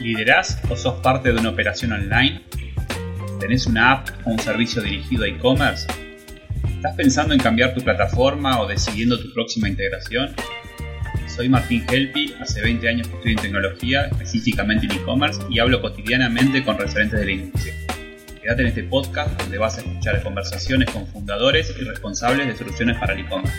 ¿Liderás 0.00 0.60
o 0.70 0.76
sos 0.76 1.00
parte 1.00 1.32
de 1.32 1.40
una 1.40 1.50
operación 1.50 1.90
online? 1.90 2.42
¿Tenés 3.40 3.66
una 3.66 3.92
app 3.92 4.08
o 4.24 4.30
un 4.30 4.38
servicio 4.38 4.80
dirigido 4.80 5.24
a 5.24 5.28
e-commerce? 5.28 5.88
¿Estás 6.76 6.94
pensando 6.94 7.34
en 7.34 7.40
cambiar 7.40 7.74
tu 7.74 7.80
plataforma 7.80 8.60
o 8.60 8.68
decidiendo 8.68 9.18
tu 9.20 9.32
próxima 9.34 9.68
integración? 9.68 10.36
Soy 11.26 11.48
Martín 11.48 11.84
Helpi, 11.90 12.32
hace 12.40 12.60
20 12.62 12.88
años 12.88 13.08
que 13.08 13.16
estoy 13.16 13.32
en 13.32 13.38
tecnología, 13.38 14.06
específicamente 14.06 14.86
en 14.86 14.92
e-commerce, 14.92 15.40
y 15.50 15.58
hablo 15.58 15.80
cotidianamente 15.80 16.64
con 16.64 16.78
referentes 16.78 17.18
de 17.18 17.26
la 17.26 17.32
industria. 17.32 17.74
Quédate 18.40 18.62
en 18.62 18.68
este 18.68 18.84
podcast 18.84 19.40
donde 19.40 19.58
vas 19.58 19.78
a 19.78 19.80
escuchar 19.80 20.22
conversaciones 20.22 20.90
con 20.90 21.08
fundadores 21.08 21.74
y 21.76 21.82
responsables 21.82 22.46
de 22.46 22.56
soluciones 22.56 22.96
para 22.98 23.14
el 23.14 23.20
e-commerce. 23.20 23.52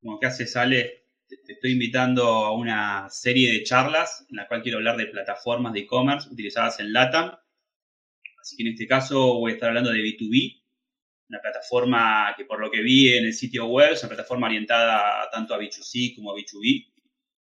Como 0.00 0.18
que 0.18 0.26
hace 0.26 0.46
sale 0.46 1.07
te 1.36 1.52
estoy 1.52 1.72
invitando 1.72 2.26
a 2.26 2.52
una 2.52 3.08
serie 3.10 3.52
de 3.52 3.62
charlas 3.62 4.24
en 4.30 4.36
la 4.36 4.48
cual 4.48 4.62
quiero 4.62 4.78
hablar 4.78 4.96
de 4.96 5.06
plataformas 5.06 5.72
de 5.74 5.80
e-commerce 5.80 6.28
utilizadas 6.30 6.80
en 6.80 6.92
LATAM. 6.92 7.36
Así 8.40 8.56
que 8.56 8.62
en 8.62 8.72
este 8.72 8.86
caso 8.86 9.34
voy 9.34 9.52
a 9.52 9.54
estar 9.54 9.68
hablando 9.68 9.90
de 9.90 10.00
B2B, 10.00 10.62
una 11.28 11.40
plataforma 11.40 12.34
que 12.36 12.46
por 12.46 12.60
lo 12.60 12.70
que 12.70 12.80
vi 12.80 13.14
en 13.14 13.26
el 13.26 13.34
sitio 13.34 13.66
web 13.66 13.92
es 13.92 14.02
una 14.02 14.08
plataforma 14.08 14.46
orientada 14.46 15.28
tanto 15.30 15.54
a 15.54 15.58
B2C 15.58 16.14
como 16.14 16.32
a 16.32 16.34
B2B. 16.34 16.86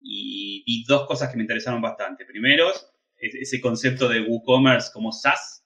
Y 0.01 0.63
vi 0.65 0.85
dos 0.85 1.07
cosas 1.07 1.31
que 1.31 1.37
me 1.37 1.43
interesaron 1.43 1.83
bastante. 1.83 2.25
Primero, 2.25 2.73
ese 3.17 3.61
concepto 3.61 4.09
de 4.09 4.21
WooCommerce 4.21 4.91
como 4.93 5.13
SaaS. 5.13 5.65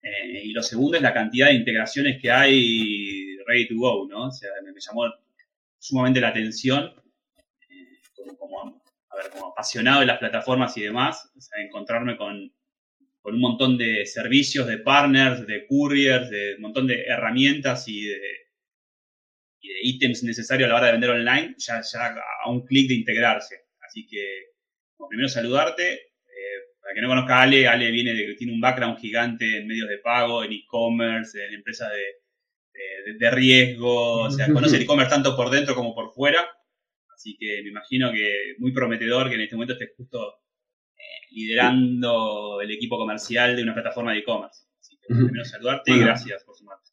Eh, 0.00 0.44
y 0.44 0.52
lo 0.52 0.62
segundo 0.62 0.96
es 0.96 1.02
la 1.02 1.12
cantidad 1.12 1.48
de 1.48 1.54
integraciones 1.54 2.22
que 2.22 2.30
hay 2.30 3.36
ready 3.46 3.68
to 3.68 3.74
go, 3.76 4.06
¿no? 4.08 4.28
O 4.28 4.30
sea, 4.30 4.50
me 4.64 4.72
llamó 4.80 5.12
sumamente 5.78 6.20
la 6.20 6.28
atención, 6.28 6.92
eh, 7.68 8.34
como, 8.38 8.82
apasionado 9.52 10.00
de 10.00 10.06
las 10.06 10.18
plataformas 10.18 10.76
y 10.76 10.82
demás, 10.82 11.30
encontrarme 11.58 12.16
con, 12.16 12.52
un 13.24 13.40
montón 13.40 13.76
de 13.76 14.06
servicios, 14.06 14.68
de 14.68 14.78
partners, 14.78 15.46
de 15.48 15.66
couriers, 15.66 16.30
de 16.30 16.54
un 16.56 16.62
montón 16.62 16.86
de 16.86 17.02
herramientas 17.06 17.88
y 17.88 18.06
de, 18.06 18.20
ítems 19.82 20.22
necesarios 20.22 20.68
a 20.68 20.72
la 20.72 20.78
hora 20.78 20.86
de 20.86 20.92
vender 20.92 21.10
online, 21.10 21.56
ya, 21.58 21.80
a 22.44 22.50
un 22.50 22.64
clic 22.64 22.88
de 22.88 22.94
integrarse. 22.94 23.64
Así 23.80 24.06
que, 24.06 24.52
primero 25.08 25.28
saludarte. 25.28 25.94
Eh, 25.94 26.58
para 26.80 26.94
que 26.94 27.00
no 27.00 27.08
conozca 27.08 27.38
a 27.38 27.42
Ale, 27.42 27.66
Ale 27.66 27.90
viene 27.90 28.14
de, 28.14 28.34
tiene 28.36 28.52
un 28.52 28.60
background 28.60 28.98
gigante 29.00 29.58
en 29.58 29.66
medios 29.66 29.88
de 29.88 29.98
pago, 29.98 30.44
en 30.44 30.52
e-commerce, 30.52 31.44
en 31.44 31.54
empresas 31.54 31.90
de, 31.90 32.25
de, 33.18 33.30
riesgo, 33.30 34.22
o 34.22 34.30
sea, 34.30 34.52
conoce 34.52 34.76
el 34.76 34.82
e-commerce 34.82 35.10
tanto 35.10 35.36
por 35.36 35.50
dentro 35.50 35.74
como 35.74 35.94
por 35.94 36.12
fuera. 36.12 36.44
Así 37.14 37.36
que 37.38 37.62
me 37.62 37.70
imagino 37.70 38.12
que 38.12 38.54
muy 38.58 38.72
prometedor 38.72 39.28
que 39.28 39.36
en 39.36 39.42
este 39.42 39.56
momento 39.56 39.72
estés 39.72 39.92
justo 39.96 40.34
eh, 40.94 41.26
liderando 41.30 42.60
el 42.60 42.70
equipo 42.70 42.98
comercial 42.98 43.56
de 43.56 43.62
una 43.62 43.74
plataforma 43.74 44.12
de 44.12 44.18
e-commerce. 44.18 44.64
Así 44.80 44.96
que 44.96 45.14
primero 45.14 45.44
saludarte 45.44 45.92
y 45.92 46.00
gracias 46.00 46.44
por 46.44 46.54
sumarte. 46.56 46.90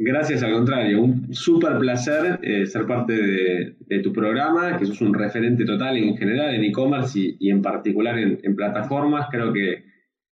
Gracias, 0.00 0.44
al 0.44 0.52
contrario. 0.52 1.02
Un 1.02 1.34
súper 1.34 1.76
placer 1.78 2.38
eh, 2.42 2.66
ser 2.66 2.86
parte 2.86 3.14
de, 3.14 4.00
tu 4.00 4.12
programa, 4.12 4.78
que 4.78 4.86
sos 4.86 5.00
un 5.00 5.12
referente 5.12 5.64
total 5.64 5.96
en 5.96 6.16
general 6.16 6.54
en 6.54 6.62
e-commerce 6.62 7.18
y, 7.18 7.50
en 7.50 7.60
particular 7.60 8.16
en, 8.16 8.38
en, 8.44 8.54
plataformas. 8.54 9.26
Creo 9.28 9.52
que 9.52 9.84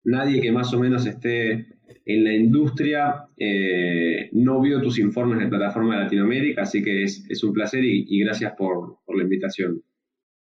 nadie 0.04 0.40
que 0.40 0.52
más 0.52 0.72
o 0.72 0.80
menos 0.80 1.08
esté 1.08 1.75
en 2.06 2.24
la 2.24 2.34
industria 2.36 3.26
eh, 3.36 4.30
no 4.34 4.62
vio 4.62 4.82
tus 4.82 5.00
informes 5.00 5.40
de 5.40 5.48
plataforma 5.48 5.98
de 5.98 6.04
Latinoamérica, 6.04 6.62
así 6.62 6.84
que 6.84 7.04
es, 7.04 7.44
un 7.44 7.52
placer 7.52 7.84
y, 7.84 8.20
gracias 8.20 8.54
por, 8.56 9.00
la 9.08 9.24
invitación. 9.24 9.82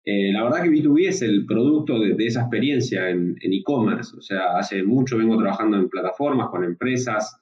Eh, 0.05 0.31
la 0.31 0.43
verdad 0.43 0.63
que 0.63 0.69
B2B 0.69 1.07
es 1.07 1.21
el 1.23 1.45
producto 1.45 1.99
de, 1.99 2.15
esa 2.25 2.41
experiencia 2.41 3.09
en 3.09 3.35
e-commerce, 3.41 4.15
o 4.15 4.21
sea, 4.21 4.57
hace 4.57 4.83
mucho 4.83 5.17
vengo 5.17 5.37
trabajando 5.37 5.77
en 5.77 5.89
plataformas 5.89 6.49
con 6.49 6.63
empresas 6.63 7.39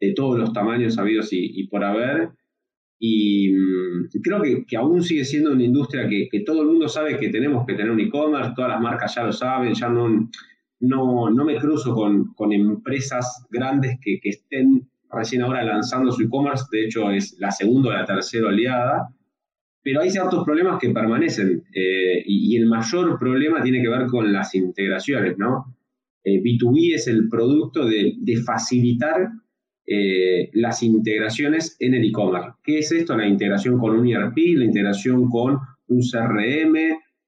de 0.00 0.12
todos 0.14 0.38
los 0.38 0.52
tamaños 0.52 0.98
habidos 0.98 1.28
y, 1.32 1.66
por 1.68 1.84
haber, 1.84 2.30
y 2.98 3.52
mm, 3.52 4.08
creo 4.22 4.42
que, 4.42 4.76
aún 4.76 5.02
sigue 5.02 5.24
siendo 5.24 5.52
una 5.52 5.62
industria 5.62 6.08
que, 6.08 6.28
que, 6.30 6.40
todo 6.40 6.62
el 6.62 6.68
mundo 6.68 6.88
sabe 6.88 7.18
que 7.18 7.28
tenemos 7.28 7.66
que 7.66 7.74
tener 7.74 7.90
un 7.90 8.00
e-commerce, 8.00 8.52
todas 8.56 8.70
las 8.70 8.80
marcas 8.80 9.14
ya 9.14 9.24
lo 9.24 9.32
saben, 9.32 9.74
ya 9.74 9.90
no 9.90 10.30
no, 10.80 11.30
no 11.30 11.44
me 11.44 11.56
cruzo 11.58 11.94
con, 11.94 12.32
con 12.34 12.52
empresas 12.52 13.46
grandes 13.50 13.98
que, 14.00 14.18
que, 14.20 14.30
estén 14.30 14.88
recién 15.10 15.42
ahora 15.42 15.62
lanzando 15.62 16.12
su 16.12 16.22
e-commerce, 16.22 16.64
de 16.70 16.84
hecho 16.84 17.10
es 17.10 17.36
la 17.38 17.50
segunda 17.50 17.90
o 17.90 17.92
la 17.92 18.04
tercera 18.04 18.48
oleada, 18.48 19.08
pero 19.82 20.00
hay 20.00 20.10
ciertos 20.10 20.44
problemas 20.44 20.78
que 20.78 20.90
permanecen 20.90 21.64
eh, 21.74 22.22
y, 22.26 22.56
el 22.56 22.66
mayor 22.66 23.18
problema 23.18 23.62
tiene 23.62 23.82
que 23.82 23.88
ver 23.88 24.06
con 24.06 24.32
las 24.32 24.54
integraciones, 24.54 25.38
¿no? 25.38 25.76
B2B 26.24 26.92
eh, 26.92 26.94
es 26.96 27.08
el 27.08 27.28
producto 27.28 27.86
de, 27.86 28.14
de 28.18 28.36
facilitar 28.36 29.30
eh, 29.86 30.50
las 30.52 30.82
integraciones 30.82 31.76
en 31.80 31.94
el 31.94 32.04
e-commerce. 32.04 32.50
¿Qué 32.62 32.78
es 32.78 32.92
esto? 32.92 33.16
La 33.16 33.26
integración 33.26 33.78
con 33.78 33.98
un 33.98 34.06
ERP, 34.06 34.36
la 34.54 34.64
integración 34.64 35.28
con 35.28 35.58
un 35.88 36.00
CRM, 36.00 36.76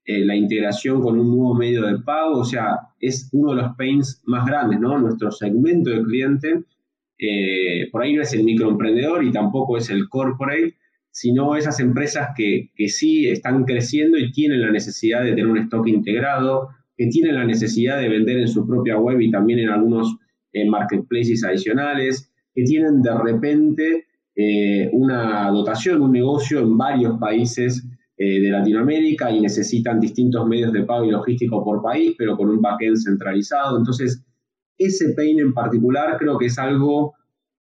eh, 0.04 0.24
la 0.24 0.34
integración 0.34 1.00
con 1.00 1.16
un 1.16 1.28
nuevo 1.28 1.54
medio 1.54 1.86
de 1.86 2.00
pago, 2.00 2.40
o 2.40 2.44
sea, 2.44 2.76
es 2.98 3.28
uno 3.32 3.54
de 3.54 3.62
los 3.62 3.76
pains 3.76 4.20
más 4.26 4.44
grandes, 4.44 4.80
¿no? 4.80 4.98
Nuestro 4.98 5.30
segmento 5.30 5.90
de 5.90 6.02
cliente, 6.02 6.64
eh, 7.18 7.88
por 7.92 8.02
ahí 8.02 8.12
no 8.12 8.22
es 8.22 8.32
el 8.32 8.42
microemprendedor 8.42 9.22
y 9.22 9.30
tampoco 9.30 9.76
es 9.76 9.90
el 9.90 10.08
corporate, 10.08 10.74
sino 11.12 11.54
esas 11.54 11.78
empresas 11.78 12.30
que, 12.36 12.72
que, 12.74 12.88
sí 12.88 13.28
están 13.28 13.64
creciendo 13.64 14.18
y 14.18 14.32
tienen 14.32 14.62
la 14.62 14.72
necesidad 14.72 15.22
de 15.22 15.30
tener 15.30 15.46
un 15.46 15.58
stock 15.58 15.86
integrado, 15.86 16.70
que 16.96 17.06
tienen 17.06 17.36
la 17.36 17.44
necesidad 17.44 18.00
de 18.00 18.08
vender 18.08 18.40
en 18.40 18.48
su 18.48 18.66
propia 18.66 18.98
web 18.98 19.20
y 19.20 19.30
también 19.30 19.60
en 19.60 19.68
algunos 19.68 20.16
eh, 20.52 20.68
marketplaces 20.68 21.44
adicionales, 21.44 22.28
que 22.52 22.64
tienen 22.64 23.02
de 23.02 23.16
repente 23.18 24.06
una 24.92 25.50
dotación, 25.50 26.00
un 26.00 26.12
negocio 26.12 26.60
en 26.60 26.78
varios 26.78 27.18
países 27.18 27.86
eh, 28.22 28.40
de 28.40 28.50
Latinoamérica 28.50 29.32
y 29.32 29.40
necesitan 29.40 29.98
distintos 29.98 30.46
medios 30.46 30.72
de 30.72 30.84
pago 30.84 31.04
y 31.04 31.10
logístico 31.10 31.64
por 31.64 31.82
país, 31.82 32.14
pero 32.16 32.36
con 32.36 32.50
un 32.50 32.60
backend 32.60 32.96
centralizado. 32.96 33.76
Entonces, 33.76 34.24
ese 34.78 35.12
pain 35.14 35.40
en 35.40 35.52
particular 35.52 36.16
creo 36.18 36.38
que 36.38 36.46
es 36.46 36.56
algo 36.56 37.14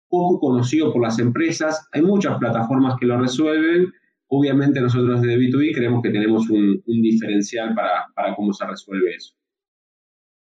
poco 0.08 0.38
conocido 0.38 0.92
por 0.92 1.02
las 1.02 1.18
empresas. 1.18 1.88
Hay 1.90 2.02
muchas 2.02 2.38
plataformas 2.38 2.96
que 3.00 3.06
lo 3.06 3.18
resuelven. 3.18 3.92
Obviamente 4.28 4.80
nosotros 4.80 5.22
desde 5.22 5.36
B2B 5.38 5.74
creemos 5.74 6.00
que 6.04 6.10
tenemos 6.10 6.48
un, 6.48 6.80
diferencial 6.86 7.74
para, 7.74 8.06
para, 8.14 8.36
cómo 8.36 8.52
se 8.52 8.64
resuelve 8.64 9.12
eso. 9.12 9.34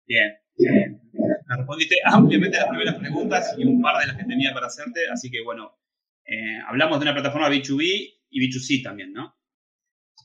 Bien, 0.06 0.34
bien. 0.58 1.02
Me 1.14 1.56
respondiste 1.56 1.96
ampliamente 2.04 2.58
las 2.58 2.68
primeras 2.68 2.96
preguntas 2.96 3.56
y 3.58 3.64
un 3.64 3.82
par 3.82 4.02
de 4.02 4.08
las 4.08 4.18
que 4.18 4.26
tenía 4.26 4.54
para 4.54 4.68
hacerte, 4.68 5.00
así 5.10 5.32
que 5.32 5.42
bueno, 5.42 5.72
eh, 6.26 6.60
hablamos 6.68 7.00
de 7.00 7.04
una 7.04 7.14
plataforma 7.14 7.50
B2B 7.50 8.14
y 8.30 8.42
B2C 8.42 8.84
también, 8.84 9.14
¿no? 9.14 9.34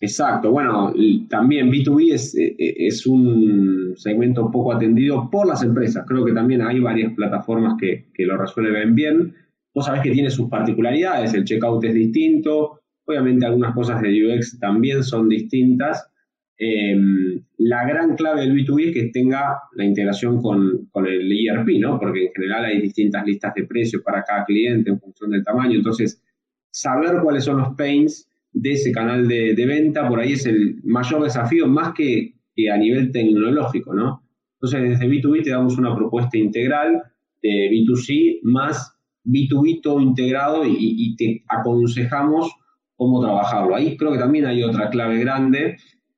Exacto, 0.02 0.50
bueno, 0.50 0.94
también 1.28 1.70
B2B 1.70 2.14
es, 2.14 2.34
eh, 2.34 2.56
eh, 2.58 2.74
es, 2.86 3.06
un 3.06 3.92
segmento 3.96 4.50
poco 4.50 4.72
atendido 4.72 5.28
por 5.30 5.46
las 5.46 5.62
empresas. 5.62 6.06
Creo 6.08 6.24
que 6.24 6.32
también 6.32 6.62
hay 6.62 6.80
varias 6.80 7.12
plataformas 7.12 7.76
que, 7.78 8.06
lo 8.24 8.38
resuelven 8.38 8.94
bien. 8.94 9.34
Vos 9.74 9.84
sabés 9.84 10.00
que 10.00 10.10
tiene 10.10 10.30
sus 10.30 10.48
particularidades, 10.48 11.34
el 11.34 11.44
checkout 11.44 11.84
es 11.84 11.94
distinto, 11.94 12.80
obviamente 13.04 13.44
algunas 13.44 13.74
cosas 13.74 14.00
de 14.00 14.08
UX 14.24 14.58
también 14.58 15.02
son 15.04 15.28
distintas. 15.28 16.08
Em, 16.56 17.42
la 17.58 17.86
gran 17.86 18.16
clave 18.16 18.40
del 18.42 18.54
B2B 18.54 18.88
es 18.88 18.94
que 18.94 19.10
tenga 19.12 19.60
la 19.74 19.84
integración 19.84 20.40
con, 20.40 20.86
con, 20.90 21.06
el 21.06 21.30
ERP, 21.30 21.78
¿no? 21.78 21.98
Porque 21.98 22.26
en 22.26 22.32
general 22.32 22.64
hay 22.64 22.80
distintas 22.80 23.24
listas 23.26 23.54
de 23.54 23.64
precios 23.64 24.02
para 24.02 24.22
cada 24.24 24.46
cliente 24.46 24.90
en 24.90 25.00
función 25.00 25.30
del 25.30 25.44
tamaño. 25.44 25.76
Entonces, 25.76 26.22
saber 26.70 27.20
cuáles 27.22 27.44
son 27.44 27.58
los 27.58 27.74
pains 27.76 28.29
de 28.52 28.72
ese 28.72 28.92
canal 28.92 29.28
de, 29.28 29.66
venta, 29.66 30.08
por 30.08 30.20
ahí 30.20 30.32
es 30.32 30.46
el 30.46 30.80
mayor 30.84 31.22
desafío, 31.22 31.66
más 31.66 31.92
que, 31.94 32.34
a 32.70 32.76
nivel 32.76 33.10
tecnológico, 33.10 33.94
¿no? 33.94 34.22
Entonces, 34.60 34.90
desde 34.90 35.08
B2B 35.08 35.42
te 35.42 35.50
damos 35.50 35.78
una 35.78 35.94
propuesta 35.96 36.36
integral 36.36 37.02
de 37.42 37.70
B2C 37.70 38.40
más 38.42 38.98
B2B 39.24 39.80
todo 39.82 40.00
integrado 40.00 40.64
y, 40.66 41.16
te 41.16 41.42
aconsejamos 41.48 42.52
cómo 42.96 43.22
trabajarlo. 43.22 43.74
Ahí 43.74 43.96
creo 43.96 44.12
que 44.12 44.18
también 44.18 44.44
hay 44.44 44.62
otra 44.62 44.90
clave 44.90 45.18
grande. 45.18 45.76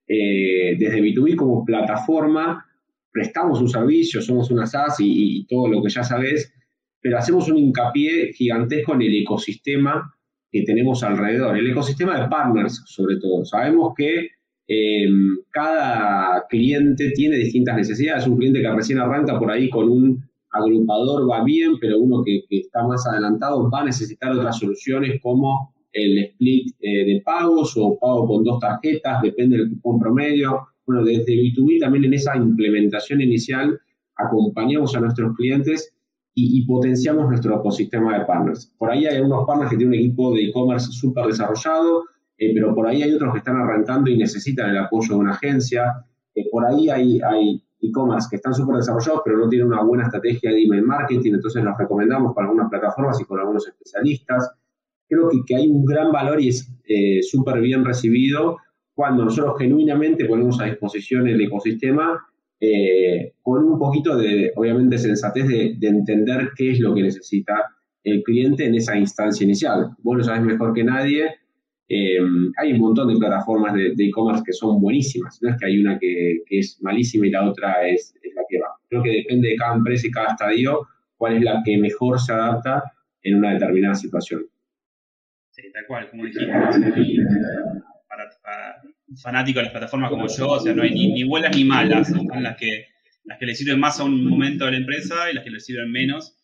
Eh, 0.08 0.76
desde 0.78 1.00
B2B 1.00 1.36
como 1.36 1.64
plataforma, 1.64 2.66
prestamos 3.12 3.60
un 3.60 3.68
servicio, 3.68 4.20
somos 4.20 4.50
una 4.50 4.66
SaaS 4.66 4.98
y, 4.98 5.38
y 5.38 5.46
todo 5.46 5.68
lo 5.68 5.80
que 5.80 5.90
ya 5.90 6.02
sabes, 6.02 6.52
pero 7.00 7.18
hacemos 7.18 7.48
un 7.48 7.58
hincapié 7.58 8.32
gigantesco 8.32 8.94
en 8.94 9.02
el 9.02 9.22
ecosistema 9.22 10.12
que 10.52 10.62
tenemos 10.62 11.02
alrededor, 11.02 11.56
el 11.56 11.70
ecosistema 11.70 12.20
de 12.20 12.28
partners 12.28 12.82
sobre 12.84 13.16
todo. 13.16 13.44
Sabemos 13.44 13.94
que 13.96 14.28
em, 14.68 15.38
cada 15.50 16.44
cliente 16.48 17.10
tiene 17.12 17.38
distintas 17.38 17.76
necesidades. 17.76 18.26
Un 18.26 18.36
cliente 18.36 18.60
que 18.60 18.70
recién 18.70 18.98
arranca 18.98 19.38
por 19.38 19.50
ahí 19.50 19.70
con 19.70 19.88
un 19.88 20.22
agrupador 20.50 21.28
va 21.28 21.42
bien, 21.42 21.78
pero 21.80 21.98
uno 21.98 22.22
que, 22.22 22.42
está 22.50 22.86
más 22.86 23.06
adelantado 23.06 23.70
va 23.70 23.80
a 23.80 23.84
necesitar 23.86 24.32
otras 24.32 24.58
soluciones 24.58 25.18
como 25.22 25.72
el 25.90 26.18
split 26.18 26.74
eh, 26.80 27.04
de 27.06 27.22
pagos 27.24 27.74
o 27.76 27.98
pago 27.98 28.26
con 28.26 28.44
dos 28.44 28.60
tarjetas, 28.60 29.22
depende 29.22 29.56
del 29.56 29.70
cupón 29.70 29.98
promedio. 30.00 30.68
Bueno, 30.86 31.04
desde 31.04 31.32
B2B 31.32 31.80
también 31.80 32.04
en 32.04 32.14
esa 32.14 32.36
implementación 32.36 33.22
inicial 33.22 33.80
acompañamos 34.16 34.94
a 34.94 35.00
nuestros 35.00 35.34
clientes 35.36 35.94
y, 36.34 36.66
potenciamos 36.66 37.28
nuestro 37.28 37.58
ecosistema 37.58 38.18
de 38.18 38.24
partners. 38.24 38.72
Por 38.78 38.90
ahí 38.90 39.06
hay 39.06 39.20
unos 39.20 39.44
partners 39.46 39.70
que 39.70 39.76
tienen 39.76 39.98
un 39.98 40.04
equipo 40.06 40.34
de 40.34 40.44
e-commerce 40.44 40.90
súper 40.90 41.26
desarrollado, 41.26 42.04
eh, 42.38 42.52
pero 42.54 42.74
por 42.74 42.86
ahí 42.86 43.02
hay 43.02 43.12
otros 43.12 43.32
que 43.32 43.38
están 43.38 43.56
arrancando 43.56 44.10
y 44.10 44.16
necesitan 44.16 44.70
el 44.70 44.78
apoyo 44.78 45.14
de 45.14 45.20
una 45.20 45.32
agencia. 45.32 46.04
Eh, 46.34 46.46
por 46.50 46.64
ahí 46.64 46.88
hay, 46.88 47.20
hay 47.20 47.62
e-commerce 47.80 48.28
que 48.30 48.36
están 48.36 48.54
súper 48.54 48.76
desarrollados, 48.76 49.20
pero 49.24 49.36
no 49.38 49.48
tienen 49.48 49.68
una 49.68 49.82
buena 49.82 50.04
estrategia 50.04 50.50
de 50.50 50.62
email 50.62 50.82
marketing, 50.82 51.34
entonces 51.34 51.62
los 51.62 51.76
recomendamos 51.76 52.34
para 52.34 52.46
algunas 52.48 52.70
plataformas 52.70 53.20
y 53.20 53.24
con 53.24 53.38
algunos 53.38 53.68
especialistas. 53.68 54.52
Creo 55.06 55.28
que, 55.28 55.42
que 55.46 55.56
hay 55.56 55.68
un 55.68 55.84
gran 55.84 56.10
valor 56.10 56.40
y 56.40 56.48
es 56.48 56.72
eh, 56.88 57.22
súper 57.22 57.60
bien 57.60 57.84
recibido 57.84 58.56
cuando 58.94 59.24
nosotros 59.24 59.56
genuinamente 59.58 60.24
ponemos 60.24 60.60
a 60.60 60.64
disposición 60.64 61.28
el 61.28 61.40
ecosistema 61.40 62.18
eh, 62.64 63.32
con 63.42 63.64
un 63.64 63.76
poquito 63.76 64.16
de, 64.16 64.52
obviamente, 64.54 64.96
sensatez 64.96 65.48
de, 65.48 65.76
entender 65.80 66.50
qué 66.56 66.70
es 66.70 66.78
lo 66.78 66.94
que 66.94 67.02
necesita 67.02 67.56
el 68.04 68.22
cliente 68.22 68.64
en 68.64 68.76
esa 68.76 68.96
instancia 68.96 69.42
inicial. 69.42 69.96
Vos 69.98 70.18
lo 70.18 70.22
sabes 70.22 70.42
mejor 70.42 70.72
que 70.72 70.84
nadie. 70.84 71.24
Eh, 71.88 72.18
hay 72.56 72.72
un 72.72 72.78
montón 72.78 73.08
de 73.08 73.18
plataformas 73.18 73.74
de 73.74 73.92
e-commerce 73.98 74.44
que 74.46 74.52
son 74.52 74.80
buenísimas. 74.80 75.42
No 75.42 75.50
es 75.50 75.56
que 75.56 75.66
hay 75.66 75.80
una 75.80 75.98
que, 75.98 76.44
es 76.50 76.78
malísima 76.82 77.26
y 77.26 77.30
la 77.30 77.50
otra 77.50 77.84
es, 77.88 78.14
la 78.32 78.42
que 78.48 78.60
va. 78.60 78.68
Creo 78.88 79.02
que 79.02 79.10
depende 79.10 79.48
de 79.48 79.56
cada 79.56 79.74
empresa 79.74 80.06
y 80.06 80.12
cada 80.12 80.28
estadio 80.28 80.86
cuál 81.16 81.38
es 81.38 81.42
la 81.42 81.62
que 81.64 81.76
mejor 81.78 82.20
se 82.20 82.32
adapta 82.32 82.84
en 83.24 83.38
una 83.38 83.54
determinada 83.54 83.96
situación. 83.96 84.46
Sí, 85.50 85.62
tal 85.72 85.84
cual, 85.88 86.08
como 86.10 86.26
dijiste 86.26 86.46
para, 86.46 86.76
un 88.84 88.91
fanático 89.20 89.58
de 89.58 89.64
las 89.64 89.72
plataformas 89.72 90.10
como 90.10 90.28
yo, 90.28 90.48
o 90.48 90.60
sea, 90.60 90.74
no 90.74 90.82
hay 90.82 90.90
ni, 90.90 91.24
buenas 91.24 91.56
ni 91.56 91.64
malas, 91.64 92.08
son 92.08 92.42
las 92.42 92.56
que, 92.56 92.88
las 93.24 93.38
que 93.38 93.46
le 93.46 93.54
sirven 93.54 93.80
más 93.80 94.00
a 94.00 94.04
un 94.04 94.24
momento 94.24 94.64
de 94.64 94.72
la 94.72 94.76
empresa 94.78 95.30
y 95.30 95.34
las 95.34 95.44
que 95.44 95.50
le 95.50 95.60
sirven 95.60 95.90
menos. 95.90 96.36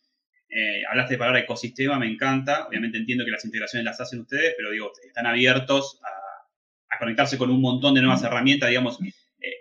Eh, 0.50 0.82
hablaste 0.91 1.15
de 1.15 1.19
palabra 1.19 1.41
ecosistema, 1.41 1.99
me 1.99 2.06
encanta. 2.06 2.67
Obviamente 2.67 2.99
entiendo 2.99 3.25
que 3.25 3.31
las 3.31 3.44
integraciones 3.44 3.85
las 3.85 4.00
hacen 4.00 4.20
ustedes, 4.20 4.55
pero 4.56 4.70
digo, 4.70 4.93
están 5.06 5.26
abiertos 5.26 6.00
a, 6.03 6.99
conectarse 6.99 7.38
con 7.38 7.50
un 7.50 7.61
montón 7.61 7.94
de 7.94 8.00
nuevas 8.00 8.25
herramientas. 8.25 8.69
Digamos, 8.69 8.99
eh, 9.00 9.12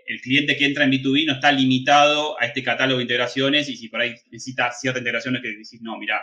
el 0.08 0.22
cliente 0.22 0.58
que 0.58 0.66
entra 0.66 0.86
en 0.86 0.92
B2B 0.92 1.28
no 1.28 1.34
está 1.34 1.52
limitado 1.52 2.40
a 2.40 2.46
este 2.46 2.64
catálogo 2.64 2.98
de 2.98 3.04
integraciones 3.04 3.70
y 3.70 3.78
si 3.78 3.90
por 3.90 4.02
ahí 4.02 4.16
necesita 4.32 4.72
cierta 4.72 5.00
integración 5.00 5.36
es 5.36 5.44
que 5.44 5.50
decís, 5.50 5.80
no, 5.82 6.00
mira, 6.00 6.20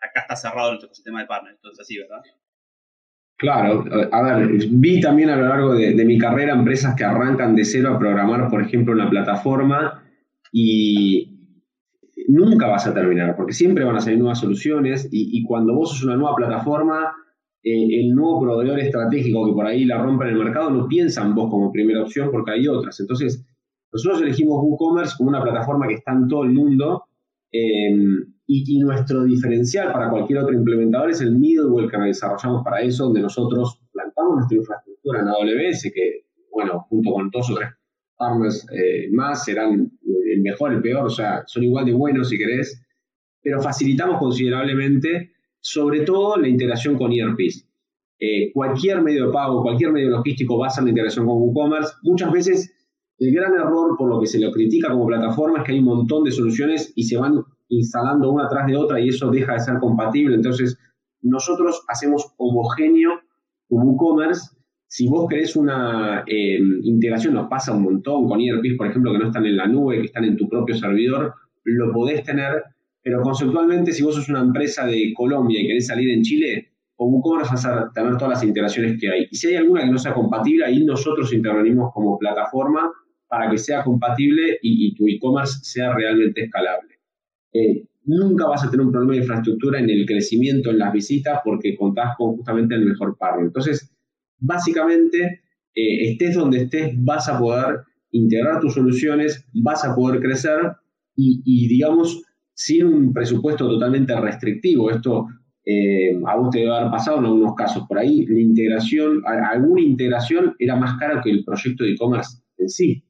acá 0.00 0.20
está 0.20 0.36
cerrado 0.36 0.70
nuestro 0.70 0.86
ecosistema 0.86 1.20
de 1.20 1.26
partners. 1.26 1.56
Entonces, 1.56 1.80
así, 1.80 1.98
¿verdad? 1.98 2.20
Claro, 3.40 3.86
a 4.12 4.22
ver, 4.22 4.50
vi 4.68 5.00
también 5.00 5.30
a 5.30 5.36
lo 5.36 5.48
largo 5.48 5.72
de, 5.72 6.04
mi 6.04 6.18
carrera 6.18 6.52
empresas 6.52 6.94
que 6.94 7.04
arrancan 7.04 7.56
de 7.56 7.64
cero 7.64 7.94
a 7.94 7.98
programar, 7.98 8.50
por 8.50 8.60
ejemplo, 8.60 8.92
una 8.92 9.08
plataforma 9.08 10.04
y 10.52 11.56
nunca 12.28 12.66
vas 12.66 12.86
a 12.86 12.92
terminar, 12.92 13.36
porque 13.36 13.54
siempre 13.54 13.82
van 13.82 13.96
a 13.96 14.02
salir 14.02 14.18
nuevas 14.18 14.40
soluciones 14.40 15.08
y, 15.10 15.42
cuando 15.44 15.74
vos 15.74 15.88
sos 15.88 16.04
una 16.04 16.16
nueva 16.16 16.36
plataforma, 16.36 17.14
eh, 17.62 18.02
el 18.02 18.14
nuevo 18.14 18.42
proveedor 18.42 18.78
estratégico 18.78 19.46
que 19.46 19.54
por 19.54 19.66
ahí 19.66 19.86
la 19.86 20.02
rompe 20.02 20.26
en 20.26 20.32
el 20.32 20.44
mercado 20.44 20.68
no 20.68 20.86
piensa 20.86 21.22
en 21.22 21.34
vos 21.34 21.48
como 21.50 21.72
primera 21.72 22.02
opción 22.02 22.30
porque 22.30 22.50
hay 22.50 22.68
otras. 22.68 23.00
Entonces, 23.00 23.42
nosotros 23.90 24.20
elegimos 24.20 24.58
WooCommerce 24.62 25.14
como 25.16 25.30
una 25.30 25.42
plataforma 25.42 25.88
que 25.88 25.94
está 25.94 26.12
en 26.12 26.28
todo 26.28 26.44
el 26.44 26.52
mundo. 26.52 27.04
Eh, 27.50 27.88
y, 28.52 28.78
nuestro 28.80 29.24
diferencial 29.24 29.92
para 29.92 30.10
cualquier 30.10 30.40
otro 30.40 30.52
implementador 30.52 31.10
es 31.10 31.20
el 31.20 31.36
middleware 31.38 31.88
que 31.88 31.98
desarrollamos 31.98 32.64
para 32.64 32.80
eso, 32.80 33.04
donde 33.04 33.20
nosotros 33.20 33.80
plantamos 33.92 34.36
nuestra 34.36 34.56
infraestructura 34.56 35.20
en 35.20 35.28
AWS, 35.28 35.82
que, 35.94 36.26
bueno, 36.50 36.86
junto 36.88 37.12
con 37.12 37.30
todos 37.30 37.50
otros 37.52 37.70
partners 38.16 38.66
eh, 38.72 39.08
más, 39.12 39.44
serán 39.44 39.92
el 40.02 40.42
mejor, 40.42 40.72
el 40.72 40.82
peor, 40.82 41.06
o 41.06 41.10
sea, 41.10 41.44
son 41.46 41.62
igual 41.62 41.84
de 41.84 41.92
buenos 41.92 42.28
si 42.28 42.38
querés, 42.38 42.82
pero 43.40 43.60
facilitamos 43.60 44.18
considerablemente, 44.18 45.30
sobre 45.60 46.00
todo, 46.00 46.36
la 46.36 46.48
integración 46.48 46.98
con 46.98 47.12
ERPs. 47.12 47.68
Eh, 48.18 48.52
cualquier 48.52 49.00
medio 49.00 49.26
de 49.26 49.32
pago, 49.32 49.62
cualquier 49.62 49.92
medio 49.92 50.10
logístico 50.10 50.58
basa 50.58 50.80
en 50.80 50.86
la 50.86 50.90
integración 50.90 51.24
con 51.24 51.36
WooCommerce. 51.36 51.92
Muchas 52.02 52.32
veces 52.32 52.74
el 53.18 53.32
gran 53.32 53.54
error 53.54 53.96
por 53.96 54.10
lo 54.10 54.20
que 54.20 54.26
se 54.26 54.40
lo 54.40 54.50
critica 54.50 54.90
como 54.90 55.06
plataforma 55.06 55.58
es 55.58 55.64
que 55.64 55.72
hay 55.72 55.78
un 55.78 55.84
montón 55.84 56.24
de 56.24 56.32
soluciones 56.32 56.92
y 56.96 57.04
se 57.04 57.16
van 57.16 57.44
instalando 57.70 58.30
una 58.30 58.48
tras 58.48 58.66
de 58.66 58.76
otra 58.76 59.00
y 59.00 59.08
eso 59.08 59.30
deja 59.30 59.54
de 59.54 59.60
ser 59.60 59.78
compatible. 59.78 60.34
Entonces, 60.34 60.78
nosotros 61.22 61.82
hacemos 61.88 62.34
homogéneo 62.36 63.20
un 63.68 63.82
WooCommerce. 63.86 64.56
Si 64.86 65.08
vos 65.08 65.28
querés 65.28 65.54
una 65.54 66.24
em, 66.26 66.80
integración, 66.82 67.34
nos 67.34 67.48
pasa 67.48 67.72
un 67.72 67.84
montón 67.84 68.28
con 68.28 68.40
ERPs, 68.40 68.76
por 68.76 68.88
ejemplo, 68.88 69.12
que 69.12 69.18
no 69.18 69.26
están 69.26 69.46
en 69.46 69.56
la 69.56 69.66
nube, 69.66 70.00
que 70.00 70.06
están 70.06 70.24
en 70.24 70.36
tu 70.36 70.48
propio 70.48 70.74
servidor, 70.74 71.32
lo 71.64 71.92
podés 71.92 72.24
tener, 72.24 72.64
pero 73.02 73.22
conceptualmente, 73.22 73.92
si 73.92 74.02
vos 74.02 74.16
sos 74.16 74.28
una 74.28 74.40
empresa 74.40 74.86
de 74.86 75.12
Colombia 75.16 75.60
y 75.60 75.68
querés 75.68 75.86
salir 75.86 76.10
en 76.10 76.22
Chile, 76.22 76.72
con 76.96 77.12
WooCommerce 77.14 77.50
vas 77.52 77.66
a 77.66 77.90
tener 77.94 78.14
todas 78.14 78.30
las 78.30 78.44
integraciones 78.44 79.00
que 79.00 79.08
hay. 79.08 79.28
Y 79.30 79.36
si 79.36 79.48
hay 79.48 79.56
alguna 79.56 79.82
que 79.82 79.90
no 79.90 79.98
sea 79.98 80.12
compatible, 80.12 80.64
ahí 80.64 80.84
nosotros 80.84 81.32
intervenimos 81.32 81.92
como 81.94 82.18
plataforma 82.18 82.90
para 83.28 83.48
que 83.48 83.58
sea 83.58 83.84
compatible 83.84 84.58
y 84.60 84.92
tu 84.96 85.06
e-commerce 85.06 85.60
sea 85.62 85.94
realmente 85.94 86.42
escalable. 86.42 86.99
Eh, 87.52 87.84
nunca 88.04 88.46
vas 88.46 88.64
a 88.64 88.70
tener 88.70 88.86
un 88.86 88.92
problema 88.92 89.14
de 89.14 89.20
infraestructura 89.20 89.78
en 89.78 89.90
el 89.90 90.06
crecimiento, 90.06 90.70
en 90.70 90.78
las 90.78 90.92
visitas, 90.92 91.40
porque 91.44 91.76
contás 91.76 92.16
con 92.16 92.36
justamente 92.36 92.74
el 92.74 92.86
mejor 92.86 93.16
partner. 93.18 93.46
Entonces, 93.46 93.92
básicamente, 94.38 95.42
eh, 95.74 96.10
estés 96.10 96.34
donde 96.34 96.62
estés, 96.62 96.92
vas 96.98 97.28
a 97.28 97.38
poder 97.38 97.80
integrar 98.12 98.60
tus 98.60 98.74
soluciones, 98.74 99.44
vas 99.52 99.84
a 99.84 99.94
poder 99.94 100.20
crecer 100.20 100.58
y, 101.22 101.68
digamos, 101.68 102.22
sin 102.54 102.86
un 102.86 103.12
presupuesto 103.12 103.68
totalmente 103.68 104.18
restrictivo. 104.18 104.90
Esto 104.90 105.26
eh, 105.66 106.18
a 106.26 106.36
vos 106.36 106.48
te 106.50 106.60
debe 106.60 106.74
haber 106.74 106.90
pasado 106.90 107.18
en 107.18 107.26
algunos 107.26 107.54
casos 107.54 107.84
por 107.86 107.98
ahí. 107.98 108.24
La 108.24 108.40
integración, 108.40 109.22
alguna 109.26 109.82
integración 109.82 110.54
era 110.58 110.76
más 110.76 110.98
cara 110.98 111.20
que 111.22 111.30
el 111.30 111.44
proyecto 111.44 111.84
de 111.84 111.92
e-commerce 111.92 112.38
en 112.56 112.68
sí. 112.70 113.04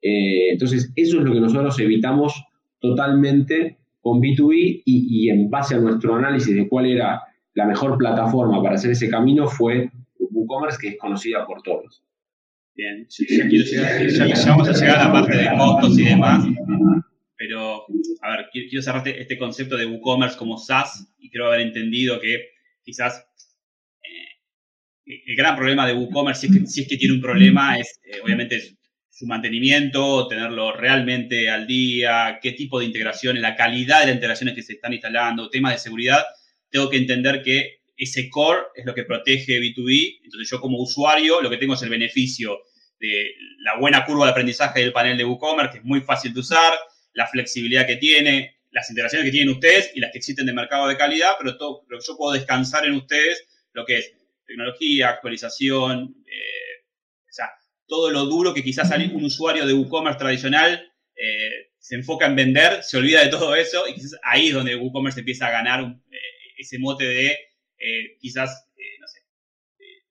entonces, 0.00 0.90
eso 0.96 1.18
es 1.18 1.24
lo 1.24 1.34
que 1.34 1.40
nosotros 1.40 1.78
evitamos 1.80 2.42
totalmente 2.80 3.79
con 4.00 4.20
B2B 4.20 4.82
y, 4.84 5.28
en 5.30 5.50
base 5.50 5.74
a 5.74 5.78
nuestro 5.78 6.14
análisis 6.16 6.54
de 6.54 6.68
cuál 6.68 6.86
era 6.86 7.22
la 7.54 7.66
mejor 7.66 7.98
plataforma 7.98 8.62
para 8.62 8.76
hacer 8.76 8.92
ese 8.92 9.10
camino 9.10 9.46
fue 9.48 9.90
WooCommerce, 10.18 10.78
que 10.80 10.88
es 10.88 10.98
conocida 10.98 11.46
por 11.46 11.62
todos. 11.62 12.02
Bien, 12.74 13.06
ya, 13.08 14.50
vamos 14.50 14.68
a 14.68 14.72
llegar 14.72 15.00
a 15.00 15.04
la 15.04 15.12
parte 15.12 15.36
de 15.36 15.48
costos 15.58 15.98
y 15.98 16.04
demás, 16.04 16.46
pero 17.36 17.84
a 18.22 18.36
ver, 18.36 18.46
quiero, 18.52 18.82
cerrarte 18.82 19.20
este 19.20 19.36
concepto 19.36 19.76
de 19.76 19.86
WooCommerce 19.86 20.38
como 20.38 20.56
SaaS 20.56 21.12
y 21.18 21.30
creo 21.30 21.46
haber 21.46 21.60
entendido 21.60 22.20
que 22.20 22.52
quizás 22.82 23.26
eh, 24.02 25.22
el 25.26 25.36
gran 25.36 25.56
problema 25.56 25.86
de 25.86 25.94
WooCommerce, 25.94 26.48
si 26.66 26.82
es 26.82 26.88
que, 26.88 26.96
tiene 26.96 27.14
un 27.14 27.20
problema, 27.20 27.78
es 27.78 28.00
eh, 28.04 28.20
obviamente 28.24 28.78
su 29.20 29.26
mantenimiento, 29.26 30.26
tenerlo 30.28 30.72
realmente 30.72 31.50
al 31.50 31.66
día, 31.66 32.38
qué 32.40 32.52
tipo 32.52 32.78
de 32.78 32.86
integraciones, 32.86 33.42
la 33.42 33.54
calidad 33.54 34.00
de 34.00 34.06
las 34.06 34.14
integraciones 34.14 34.54
que 34.54 34.62
se 34.62 34.72
están 34.72 34.94
instalando, 34.94 35.50
temas 35.50 35.74
de 35.74 35.78
seguridad, 35.78 36.24
tengo 36.70 36.88
que 36.88 36.96
entender 36.96 37.42
que 37.42 37.82
ese 37.98 38.30
core 38.30 38.62
es 38.74 38.86
lo 38.86 38.94
que 38.94 39.04
protege 39.04 39.60
B2B. 39.60 40.20
Entonces 40.24 40.48
yo 40.50 40.58
como 40.58 40.78
usuario 40.78 41.42
lo 41.42 41.50
que 41.50 41.58
tengo 41.58 41.74
es 41.74 41.82
el 41.82 41.90
beneficio 41.90 42.60
de 42.98 43.34
la 43.58 43.78
buena 43.78 44.06
curva 44.06 44.24
de 44.24 44.30
aprendizaje 44.30 44.80
del 44.80 44.94
panel 44.94 45.18
de 45.18 45.26
WooCommerce, 45.26 45.72
que 45.72 45.78
es 45.80 45.84
muy 45.84 46.00
fácil 46.00 46.32
de 46.32 46.40
usar, 46.40 46.72
la 47.12 47.26
flexibilidad 47.26 47.86
que 47.86 47.96
tiene, 47.96 48.56
las 48.70 48.88
integraciones 48.88 49.26
que 49.26 49.32
tienen 49.32 49.52
ustedes 49.52 49.92
y 49.94 50.00
las 50.00 50.12
que 50.12 50.18
existen 50.18 50.46
de 50.46 50.54
mercado 50.54 50.88
de 50.88 50.96
calidad, 50.96 51.32
pero, 51.38 51.58
todo, 51.58 51.84
pero 51.86 52.00
yo 52.00 52.16
puedo 52.16 52.32
descansar 52.32 52.86
en 52.86 52.94
ustedes 52.94 53.44
lo 53.74 53.84
que 53.84 53.98
es 53.98 54.14
tecnología, 54.46 55.10
actualización, 55.10 56.24
eh, 56.26 56.59
todo 57.90 58.08
lo 58.10 58.24
duro 58.24 58.54
que 58.54 58.62
quizás 58.62 58.88
un 59.12 59.24
usuario 59.24 59.66
de 59.66 59.74
WooCommerce 59.74 60.18
tradicional 60.18 60.80
eh, 61.16 61.72
se 61.76 61.96
enfoca 61.96 62.26
en 62.26 62.36
vender, 62.36 62.84
se 62.84 62.96
olvida 62.96 63.24
de 63.24 63.30
todo 63.30 63.54
eso 63.56 63.82
y 63.88 63.94
quizás 63.94 64.16
ahí 64.22 64.48
es 64.48 64.54
donde 64.54 64.76
WooCommerce 64.76 65.20
empieza 65.20 65.48
a 65.48 65.50
ganar 65.50 65.80
eh, 65.82 66.16
ese 66.56 66.78
mote 66.78 67.04
de 67.04 67.26
eh, 67.26 68.16
quizás, 68.20 68.68
no 69.00 69.08
sé, 69.08 69.20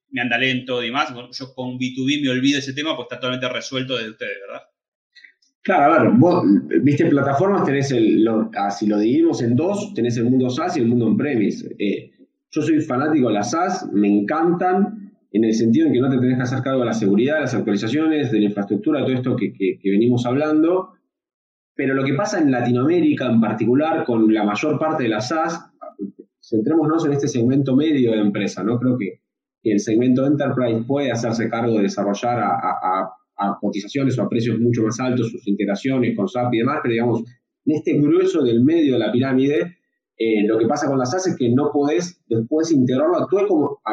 me 0.10 0.22
anda 0.22 0.38
lento 0.38 0.84
y 0.84 0.88
demás. 0.88 1.14
yo 1.32 1.54
con 1.56 1.80
B2B 1.80 2.22
me 2.22 2.30
olvido 2.30 2.60
ese 2.60 2.74
tema, 2.74 2.98
pues 2.98 3.06
está 3.06 3.16
totalmente 3.16 3.48
resuelto 3.48 3.96
desde 3.96 4.12
ustedes, 4.12 4.38
¿verdad? 4.46 4.64
Claro, 5.62 5.94
a 5.94 6.04
ver, 6.04 6.12
vos, 6.18 6.44
viste, 6.82 7.06
plataformas 7.06 7.64
tenés 7.64 7.92
el, 7.92 8.28
ah, 8.58 8.72
si 8.72 8.88
lo 8.88 9.00
dividimos 9.00 9.42
en 9.42 9.56
dos, 9.56 9.94
tenés 9.94 10.18
el 10.18 10.26
mundo 10.26 10.50
SaaS 10.50 10.76
y 10.76 10.82
el 10.82 10.88
mundo 10.88 11.06
on-premise. 11.06 11.66
yo 12.52 12.62
soy 12.62 12.82
fanático 12.82 13.30
de 13.30 13.36
las 13.36 13.52
SaaS, 13.52 13.88
me 13.94 14.10
encantan, 14.10 14.99
en 15.32 15.44
el 15.44 15.54
sentido 15.54 15.88
en 15.88 15.94
que 15.94 16.00
no 16.00 16.10
te 16.10 16.18
tenés 16.18 16.38
que 16.38 16.44
hacer 16.44 16.64
cargo 16.64 16.80
de 16.80 16.88
la 16.88 16.94
seguridad, 16.94 17.40
las 17.40 17.54
actualizaciones, 17.54 18.32
de 18.32 18.40
la 18.40 18.46
infraestructura, 18.46 19.02
todo 19.02 19.14
esto 19.14 19.36
que, 19.36 19.80
venimos 19.84 20.26
hablando. 20.26 20.94
Pero 21.76 21.94
lo 21.94 22.04
que 22.04 22.14
pasa 22.14 22.40
en 22.40 22.52
Latinoamérica 22.52 23.28
en 23.28 23.40
particular, 23.40 24.04
con 24.06 24.34
la 24.34 24.44
mayor 24.44 24.80
parte 24.80 25.04
de 25.04 25.10
las 25.10 25.30
SaaS, 25.30 25.60
centrémonos 26.42 27.06
en 27.06 27.14
este 27.14 27.28
segmento 27.28 27.76
medio 27.76 28.12
de 28.12 28.20
empresa, 28.20 28.64
¿no? 28.64 28.80
Creo 28.80 28.98
que, 28.98 29.22
el 29.62 29.82
segmento 29.82 30.26
enterprise 30.26 30.84
puede 30.88 31.12
hacerse 31.12 31.50
cargo 31.50 31.76
de 31.76 31.84
desarrollar 31.84 32.40
a, 32.40 33.10
cotizaciones 33.60 34.18
o 34.18 34.24
a 34.24 34.30
precios 34.30 34.58
mucho 34.58 34.84
más 34.84 35.00
altos 35.00 35.30
sus 35.32 35.46
integraciones 35.48 36.16
con 36.16 36.28
SAP 36.28 36.54
y 36.54 36.58
demás, 36.60 36.80
pero 36.82 36.94
digamos, 36.94 37.24
en 37.66 37.76
este 37.76 37.94
grueso 38.00 38.42
del 38.42 38.64
medio 38.64 38.94
de 38.94 39.00
la 39.00 39.12
pirámide, 39.12 39.79
eh, 40.22 40.46
lo 40.46 40.60
que 40.60 40.68
pasa 40.68 40.88
con 40.88 41.00
las 41.00 41.12
SaaS 41.12 41.28
es 41.28 41.38
que 41.38 41.50
no 41.50 41.72
podés 41.72 42.22
después 42.28 42.74
integrarlo 42.74 43.18
a 43.22 43.28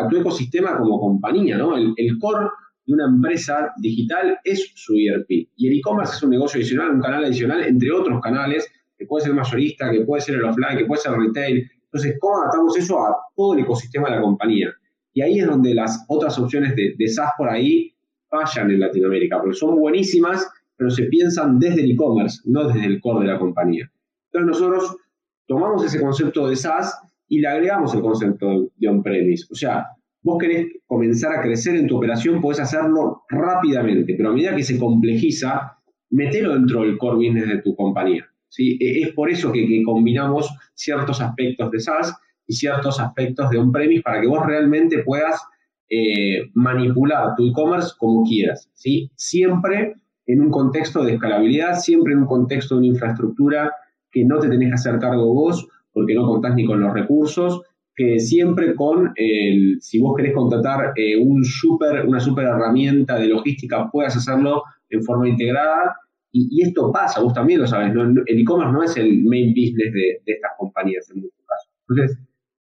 tu, 0.09 0.17
ecosistema 0.17 0.77
como 0.77 0.99
compañía, 0.99 1.57
¿no? 1.57 1.77
El, 1.77 1.95
el 1.97 2.19
core 2.19 2.49
de 2.85 2.95
una 2.95 3.07
empresa 3.07 3.73
digital 3.79 4.37
es 4.43 4.73
su 4.75 4.95
ERP. 4.95 5.31
Y 5.57 5.69
el 5.69 5.79
e-commerce 5.79 6.17
es 6.17 6.23
un 6.25 6.31
negocio 6.31 6.59
adicional, 6.59 6.91
un 6.91 7.01
canal 7.01 7.25
adicional, 7.25 7.63
entre 7.63 7.93
otros 7.93 8.21
canales, 8.21 8.69
que 8.99 9.07
puede 9.07 9.25
ser 9.25 9.35
mayorista, 9.35 9.89
que 9.93 10.01
puede 10.01 10.21
ser 10.21 10.35
el 10.35 10.45
offline, 10.45 10.77
que 10.77 10.85
puede 10.85 11.01
ser 11.01 11.13
retail. 11.13 11.71
Entonces, 11.85 12.17
¿cómo 12.21 12.43
adaptamos 12.43 12.77
eso 12.77 12.99
a 13.07 13.17
todo 13.37 13.55
el 13.55 13.61
ecosistema 13.61 14.11
de 14.11 14.17
la 14.17 14.23
compañía? 14.23 14.75
Y 15.15 15.23
ahí 15.23 15.39
es 15.39 15.47
donde 15.47 15.75
las 15.75 16.05
otras 16.09 16.37
opciones 16.41 16.75
de, 16.75 16.97
de 16.99 17.09
SaaS 17.09 17.31
por 17.39 17.49
ahí 17.49 17.95
fallan 18.29 18.73
en 18.73 18.81
Latinoamérica, 18.81 19.39
porque 19.41 19.55
son 19.55 19.77
buenísimas, 19.77 20.45
pero 20.77 20.91
se 20.91 21.05
piensan 21.05 21.61
desde 21.61 21.85
el 21.85 21.93
e-commerce, 21.93 22.41
no 22.47 22.67
desde 22.67 22.85
el 22.85 23.01
core 23.01 23.27
de 23.27 23.33
la 23.33 23.39
compañía. 23.39 23.89
Entonces 24.33 24.61
nosotros 24.61 24.97
tomamos 25.47 25.85
ese 25.85 26.01
concepto 26.01 26.49
de 26.49 26.57
SaaS 26.57 26.99
y 27.29 27.41
le 27.41 27.49
agregamos 27.49 27.95
el 27.95 28.01
concepto 28.01 28.71
de 28.77 28.89
on-premise. 28.89 29.47
O 29.51 29.55
sea, 29.55 29.87
vos 30.23 30.39
querés 30.39 30.67
comenzar 30.87 31.33
a 31.33 31.43
crecer 31.43 31.77
en 31.77 31.87
tu 31.87 31.97
operación, 31.97 32.41
podés 32.41 32.61
hacerlo 32.61 33.23
rápidamente, 33.29 34.15
pero 34.17 34.31
a 34.31 34.33
medida 34.33 34.57
que 34.57 34.63
se 34.63 34.79
complejiza, 34.79 35.79
metelo 36.11 36.55
dentro 36.55 36.83
del 36.83 36.99
core 36.99 37.17
business 37.17 37.49
de 37.49 37.63
tu 37.63 37.75
compañía. 37.75 38.27
¿sí? 38.49 38.77
E, 38.81 39.03
es 39.03 39.13
por 39.13 39.31
eso 39.31 39.53
que, 39.53 39.83
combinamos 39.85 40.51
ciertos 40.75 41.21
aspectos 41.21 41.71
de 41.71 41.81
SaaS 41.81 42.15
y 42.47 42.55
ciertos 42.55 43.01
aspectos 43.01 43.51
de 43.51 43.59
on-premise 43.59 44.03
para 44.03 44.21
que 44.21 44.29
vos 44.29 44.45
realmente 44.45 45.03
puedas 45.05 45.41
eh, 45.89 46.51
manipular 46.55 47.35
tu 47.37 47.49
e-commerce 47.49 47.93
como 47.99 48.25
quieras. 48.25 48.71
¿sí? 48.75 49.11
Siempre 49.17 49.95
en 50.27 50.41
un 50.41 50.51
contexto 50.51 51.05
de 51.05 51.15
escalabilidad, 51.15 51.79
siempre 51.79 52.13
en 52.13 52.21
un 52.21 52.27
contexto 52.27 52.75
de 52.75 52.79
una 52.81 52.89
infraestructura 52.89 53.73
que 54.17 54.25
no 54.25 54.39
te 54.39 54.49
tenés 54.49 54.69
que 54.71 54.75
hacer 54.75 54.99
cargo 54.99 55.35
vos 55.35 55.69
porque 55.93 56.15
no 56.15 56.27
contás 56.27 56.55
ni 56.55 56.65
con 56.65 56.81
los 56.81 56.93
recursos, 56.95 57.61
que 57.95 58.19
siempre 58.19 58.75
con, 58.75 59.13
el, 59.15 59.77
si 59.81 59.99
vos 59.99 60.17
querés 60.17 60.33
contratar 60.33 60.95
eh, 60.97 61.19
un 61.19 61.45
super, 61.45 62.07
una 62.07 62.19
super 62.19 62.47
herramienta 62.47 63.19
de 63.19 63.29
logística, 63.29 63.91
puedas 63.91 64.17
hacerlo 64.17 64.63
en 64.89 65.03
forma 65.03 65.29
integrada 65.29 65.97
y, 66.33 66.63
esto 66.63 66.91
pasa, 66.91 67.21
vos 67.21 67.35
también 67.35 67.61
lo 67.61 67.67
sabes, 67.67 67.95
el 67.95 68.41
e-commerce 68.41 68.73
no 68.73 68.83
es 68.83 68.97
el 68.97 69.23
main 69.25 69.51
business 69.51 69.93
de, 69.93 70.21
estas 70.25 70.53
compañías 70.59 71.11
en 71.11 71.21
muchos 71.21 71.45
casos. 71.47 71.71
Entonces, 71.89 72.19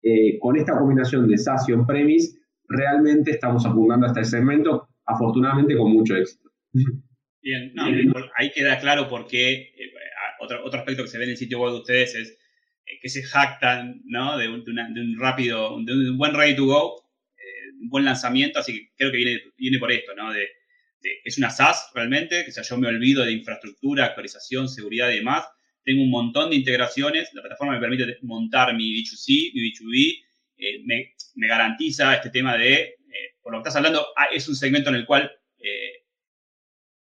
eh, 0.03 0.39
con 0.39 0.55
esta 0.55 0.77
combinación 0.77 1.27
de 1.27 1.37
SaaS 1.37 1.67
y 1.67 1.73
on-premise, 1.73 2.39
realmente 2.69 3.31
estamos 3.31 3.65
apuntando 3.65 4.05
hasta 4.05 4.21
el 4.21 4.25
segmento, 4.25 4.87
afortunadamente 5.05 5.77
con 5.77 5.91
mucho 5.91 6.15
éxito. 6.15 6.49
Bien, 7.41 7.73
ahí 8.37 8.51
queda 8.53 8.79
claro 8.79 9.09
por 9.09 9.27
qué, 9.27 9.51
eh, 9.51 9.93
otro, 10.43 10.63
otro 10.63 10.79
aspecto 10.79 11.03
que 11.03 11.09
se 11.09 11.17
ve 11.17 11.25
en 11.25 11.31
el 11.31 11.37
sitio 11.37 11.59
web 11.59 11.73
de 11.73 11.79
ustedes 11.79 12.15
es 12.15 12.29
eh, 12.85 12.99
que 13.01 13.09
se 13.09 13.23
jactan 13.23 14.01
¿no? 14.05 14.37
de, 14.37 14.47
un, 14.47 14.63
de, 14.63 14.71
un, 14.71 15.17
rápido, 15.19 15.77
de 15.83 16.09
un 16.09 16.17
buen 16.17 16.33
ready 16.33 16.55
to 16.55 16.65
go, 16.65 17.03
un 17.81 17.89
buen 17.89 18.05
lanzamiento, 18.05 18.59
así 18.59 18.73
que 18.73 18.91
creo 18.95 19.11
que 19.11 19.17
viene, 19.17 19.41
viene 19.57 19.77
por 19.77 19.91
esto, 19.91 20.15
¿no? 20.15 20.31
De, 20.31 20.47
es 21.23 21.37
una 21.37 21.49
SaaS 21.49 21.91
realmente, 21.93 22.45
que 22.45 22.51
sea, 22.51 22.63
yo 22.63 22.77
me 22.77 22.87
olvido 22.87 23.25
de 23.25 23.31
infraestructura, 23.31 24.05
actualización, 24.05 24.69
seguridad 24.69 25.09
y 25.09 25.17
demás. 25.17 25.45
Tengo 25.83 26.01
un 26.01 26.09
montón 26.09 26.49
de 26.49 26.55
integraciones, 26.55 27.29
la 27.33 27.41
plataforma 27.41 27.73
me 27.73 27.79
permite 27.79 28.17
montar 28.21 28.73
mi 28.75 28.93
B2C, 28.93 29.53
mi 29.53 29.71
B2B, 29.71 30.23
eh, 30.57 30.81
me, 30.85 31.13
garantiza 31.47 32.15
este 32.15 32.29
tema 32.29 32.57
de, 32.57 32.73
eh, 32.73 32.95
por 33.41 33.51
lo 33.51 33.59
que 33.59 33.67
estás 33.67 33.75
hablando, 33.75 34.07
ah, 34.15 34.27
es 34.33 34.47
un 34.47 34.55
segmento 34.55 34.89
en 34.89 34.95
el 34.95 35.05
cual 35.05 35.29
eh, 35.59 36.02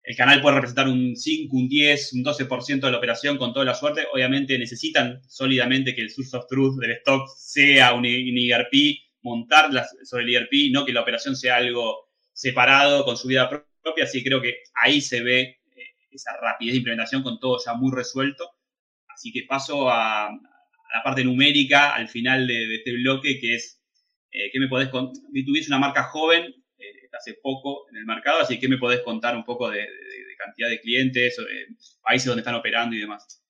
el 0.08 0.16
canal 0.16 0.40
puede 0.40 0.54
representar 0.54 0.88
un 0.88 1.14
5, 1.14 1.54
un 1.54 1.68
10, 1.68 2.14
un 2.14 2.24
12% 2.24 2.80
de 2.80 2.90
la 2.90 2.96
operación 2.96 3.36
con 3.36 3.52
toda 3.52 3.66
la 3.66 3.74
suerte. 3.74 4.06
Obviamente 4.10 4.58
necesitan 4.58 5.20
sólidamente 5.28 5.94
que 5.94 6.00
el 6.00 6.08
source 6.08 6.34
of 6.34 6.46
truth 6.48 6.80
del 6.80 6.92
stock 6.92 7.28
sea 7.36 7.92
un, 7.92 8.06
ERP, 8.06 8.72
montar 9.20 9.70
sobre 10.04 10.24
el 10.24 10.34
ERP, 10.34 10.72
no 10.72 10.86
que 10.86 10.94
la 10.94 11.02
operación 11.02 11.36
sea 11.36 11.56
algo 11.56 12.08
separado 12.32 13.04
con 13.04 13.18
su 13.18 13.28
vida 13.28 13.50
propia 13.50 14.04
así 14.04 14.24
creo 14.24 14.40
que 14.40 14.54
ahí 14.82 15.02
se 15.02 15.22
ve 15.22 15.40
eh, 15.76 15.94
esa 16.10 16.30
rapidez 16.40 16.72
de 16.72 16.78
implementación 16.78 17.22
con 17.22 17.38
todo 17.38 17.58
ya 17.62 17.74
muy 17.74 17.94
resuelto. 17.94 18.50
Así 19.08 19.30
que 19.30 19.42
paso 19.46 19.90
a, 19.90 20.30
la 20.30 21.02
parte 21.04 21.22
numérica 21.22 21.94
al 21.94 22.08
final 22.08 22.46
de, 22.46 22.76
este 22.76 22.94
bloque, 22.94 23.38
que 23.38 23.56
es, 23.56 23.82
eh, 24.30 24.48
¿qué 24.50 24.58
me 24.58 24.68
podés 24.68 24.88
contar? 24.88 25.22
Tuviste 25.44 25.70
una 25.70 25.80
marca 25.80 26.04
joven, 26.04 26.54
eh, 26.78 27.08
hace 27.12 27.34
poco 27.42 27.88
en 27.90 27.96
el 27.96 28.06
mercado, 28.06 28.40
así 28.40 28.58
que 28.58 28.68
me 28.68 28.78
podés 28.78 29.00
contar 29.00 29.36
un 29.36 29.44
poco 29.44 29.70
de, 29.70 29.86
cantidad 30.38 30.68
de 30.68 30.80
clientes, 30.80 31.36
países 32.00 32.26
donde 32.26 32.40
están 32.42 32.54
operando 32.54 32.94
y 32.94 33.00
demás? 33.00 33.42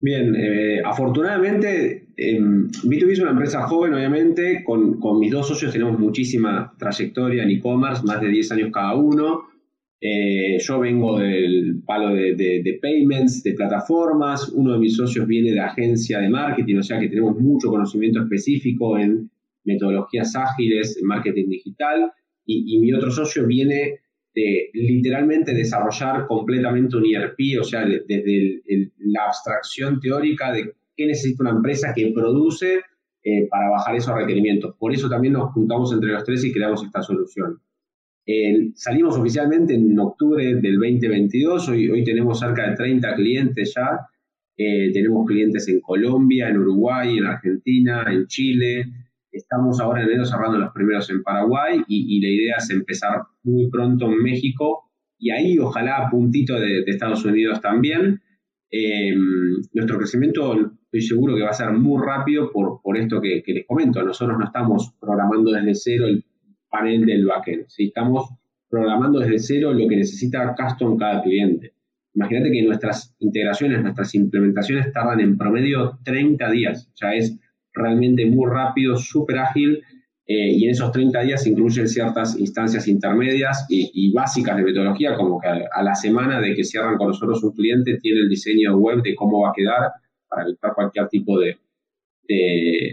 Bien, 0.00 0.36
afortunadamente 0.84 2.06
B2B 2.16 3.12
es 3.12 3.20
una 3.20 3.30
empresa 3.30 3.62
joven, 3.62 3.94
obviamente, 3.94 4.64
con, 4.64 4.98
con, 4.98 5.18
mis 5.18 5.30
dos 5.30 5.48
socios 5.48 5.72
tenemos 5.72 5.98
muchísima 5.98 6.74
trayectoria 6.78 7.42
en 7.42 7.50
e-commerce, 7.50 8.02
más 8.04 8.20
de 8.20 8.28
10 8.28 8.52
años 8.52 8.70
cada 8.72 8.94
uno. 8.94 9.44
Eh, 10.00 10.58
yo 10.58 10.78
vengo 10.80 11.18
del 11.18 11.82
palo 11.86 12.14
de, 12.14 12.34
de, 12.34 12.78
payments, 12.80 13.42
de 13.42 13.54
plataformas, 13.54 14.50
uno 14.50 14.74
de 14.74 14.78
mis 14.78 14.96
socios 14.96 15.26
viene 15.26 15.52
de 15.52 15.60
agencia 15.60 16.18
de 16.20 16.28
marketing, 16.28 16.76
o 16.76 16.82
sea 16.82 17.00
que 17.00 17.08
tenemos 17.08 17.38
mucho 17.38 17.68
conocimiento 17.68 18.22
específico 18.22 18.98
en 18.98 19.30
metodologías 19.66 20.34
ágiles, 20.36 20.96
en 21.00 21.06
marketing 21.06 21.48
digital, 21.48 22.12
y, 22.48 22.78
mi 22.78 22.92
otro 22.92 23.10
socio 23.10 23.46
viene 23.46 24.00
de 24.34 24.70
literalmente 24.72 25.52
desarrollar 25.52 26.26
completamente 26.26 26.96
un 26.96 27.06
ERP, 27.06 27.38
o 27.60 27.64
sea, 27.64 27.84
desde 27.84 28.62
la 28.98 29.24
abstracción 29.24 29.98
teórica 29.98 30.52
de 30.52 30.72
qué 30.96 31.06
necesita 31.06 31.42
una 31.42 31.56
empresa 31.56 31.92
que 31.94 32.12
produce 32.14 32.80
eh, 33.24 33.48
para 33.50 33.70
bajar 33.70 33.96
esos 33.96 34.14
requerimientos. 34.14 34.76
Por 34.78 34.94
eso 34.94 35.08
también 35.08 35.32
nos 35.32 35.52
juntamos 35.52 35.92
entre 35.92 36.12
los 36.12 36.22
tres 36.22 36.44
y 36.44 36.52
creamos 36.52 36.84
esta 36.84 37.02
solución. 37.02 37.60
salimos 38.74 39.16
oficialmente 39.18 39.74
en 39.74 39.98
octubre 39.98 40.44
del 40.44 40.78
2022, 40.78 41.68
hoy, 41.68 41.90
hoy 41.90 42.04
tenemos 42.04 42.38
cerca 42.38 42.70
de 42.70 42.76
30 42.76 43.14
clientes 43.16 43.74
ya, 43.74 44.06
eh, 44.58 44.90
tenemos 44.92 45.26
clientes 45.26 45.68
en 45.68 45.80
Colombia, 45.80 46.48
en 46.48 46.58
Uruguay, 46.58 47.18
en 47.18 47.26
Argentina, 47.26 48.06
en 48.10 48.26
Chile, 48.26 48.86
estamos 49.36 49.80
ahora 49.80 50.02
en 50.02 50.08
enero 50.08 50.24
cerrando 50.24 50.58
los 50.58 50.72
primeros 50.72 51.08
en 51.10 51.22
Paraguay 51.22 51.82
y, 51.88 52.20
la 52.20 52.28
idea 52.28 52.56
es 52.58 52.70
empezar 52.70 53.22
muy 53.42 53.70
pronto 53.70 54.06
en 54.06 54.22
México 54.22 54.90
y 55.18 55.30
ahí 55.30 55.58
ojalá 55.58 56.08
puntito 56.10 56.58
de, 56.58 56.82
de 56.84 56.90
Estados 56.90 57.24
Unidos 57.24 57.60
también. 57.60 58.20
Eh, 58.70 59.14
nuestro 59.72 59.98
crecimiento 59.98 60.76
estoy 60.84 61.00
seguro 61.00 61.36
que 61.36 61.42
va 61.42 61.50
a 61.50 61.54
ser 61.54 61.72
muy 61.72 62.02
rápido 62.04 62.50
por, 62.50 62.80
por 62.82 62.96
esto 62.96 63.20
que, 63.20 63.42
les 63.46 63.66
comento. 63.66 64.02
Nosotros 64.02 64.38
no 64.38 64.44
estamos 64.44 64.94
programando 65.00 65.52
desde 65.52 65.74
cero 65.74 66.06
el 66.06 66.24
panel 66.68 67.06
del 67.06 67.26
backend, 67.26 67.66
¿sí? 67.68 67.84
estamos 67.84 68.28
programando 68.68 69.20
desde 69.20 69.38
cero 69.38 69.72
lo 69.72 69.88
que 69.88 69.96
necesita 69.96 70.54
custom 70.54 70.96
cada 70.96 71.22
cliente. 71.22 71.74
Imagínate 72.14 72.50
que 72.50 72.62
nuestras 72.62 73.14
integraciones, 73.18 73.82
nuestras 73.82 74.14
implementaciones 74.14 74.90
tardan 74.92 75.20
en 75.20 75.36
promedio 75.36 75.98
30 76.02 76.50
días, 76.50 76.88
o 76.92 76.96
sea, 76.96 77.14
es 77.14 77.38
realmente 77.76 78.26
muy 78.26 78.50
rápido, 78.50 78.96
súper 78.96 79.38
ágil 79.38 79.82
eh, 80.28 80.52
y 80.56 80.64
en 80.64 80.70
esos 80.70 80.90
30 80.90 81.20
días 81.20 81.46
incluyen 81.46 81.86
ciertas 81.86 82.36
instancias 82.36 82.88
intermedias 82.88 83.64
y, 83.68 84.12
básicas 84.12 84.56
de 84.56 84.64
metodología, 84.64 85.14
como 85.14 85.38
que 85.38 85.46
a, 85.46 85.82
la 85.82 85.94
semana 85.94 86.40
de 86.40 86.54
que 86.54 86.64
cierran 86.64 86.96
con 86.96 87.08
nosotros 87.08 87.44
un 87.44 87.52
cliente, 87.52 87.98
tiene 87.98 88.20
el 88.20 88.28
diseño 88.28 88.76
web 88.76 89.02
de 89.02 89.14
cómo 89.14 89.42
va 89.42 89.50
a 89.50 89.52
quedar 89.54 89.92
para 90.28 90.42
evitar 90.42 90.74
cualquier 90.74 91.08
tipo 91.08 91.38
de, 91.38 91.56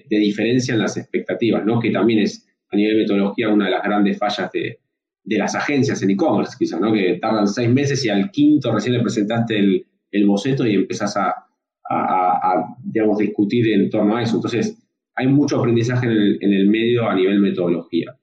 diferencia 0.10 0.76
en 0.76 0.82
las 0.82 0.96
expectativas, 0.96 1.66
¿no? 1.66 1.80
que 1.80 1.90
también 1.90 2.20
es 2.20 2.48
a 2.70 2.76
nivel 2.76 2.98
de 2.98 3.02
metodología 3.02 3.50
una 3.50 3.66
de 3.66 3.72
las 3.72 3.84
grandes 3.84 4.20
fallas 4.20 4.52
de, 4.52 4.80
las 5.26 5.56
agencias 5.56 6.04
en 6.04 6.12
e-commerce, 6.12 6.56
quizás, 6.60 6.80
¿no? 6.80 6.94
que 6.94 7.18
tardan 7.20 7.48
seis 7.48 7.70
meses 7.70 8.06
y 8.06 8.10
al 8.10 8.30
quinto 8.30 8.72
recién 8.72 8.94
le 8.94 9.02
presentaste 9.02 9.58
el, 9.58 9.88
el 10.12 10.28
boceto 10.28 10.68
y 10.68 10.76
empezás 10.76 11.18
a, 11.18 11.43
a, 11.90 12.34
a, 12.34 12.76
digamos, 12.84 13.18
discutir 13.18 13.68
en 13.74 13.90
torno 13.90 14.16
a 14.16 14.24
eso. 14.24 14.36
Entonces, 14.36 14.78
hay 15.16 15.28
mucho 15.28 15.60
aprendizaje 15.60 16.08
en 16.08 16.54
el, 16.54 16.68
medio 16.68 17.08
a 17.08 17.16
nivel 17.16 17.40
metodología. 17.40 18.18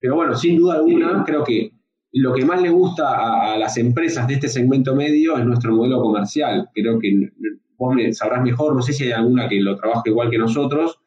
Pero 0.00 0.16
bueno, 0.16 0.34
sin 0.34 0.56
duda 0.56 0.74
alguna, 0.76 1.22
creo 1.24 1.44
que 1.44 1.72
lo 2.12 2.32
que 2.32 2.44
más 2.44 2.60
le 2.60 2.70
gusta 2.70 3.52
a, 3.52 3.58
las 3.58 3.76
empresas 3.76 4.26
de 4.28 4.34
este 4.34 4.48
segmento 4.48 4.94
medio 4.94 5.38
es 5.38 5.44
nuestro 5.44 5.72
modelo 5.74 6.00
comercial. 6.00 6.68
Creo 6.74 6.98
que 6.98 7.30
vos 7.76 7.96
sabrás 8.12 8.42
mejor, 8.42 8.74
no 8.74 8.82
sé 8.82 8.92
si 8.92 9.04
hay 9.04 9.12
alguna 9.12 9.48
que 9.48 9.60
lo 9.60 9.76
trabaje 9.76 10.10
igual 10.10 10.30
que 10.30 10.38
nosotros, 10.38 10.98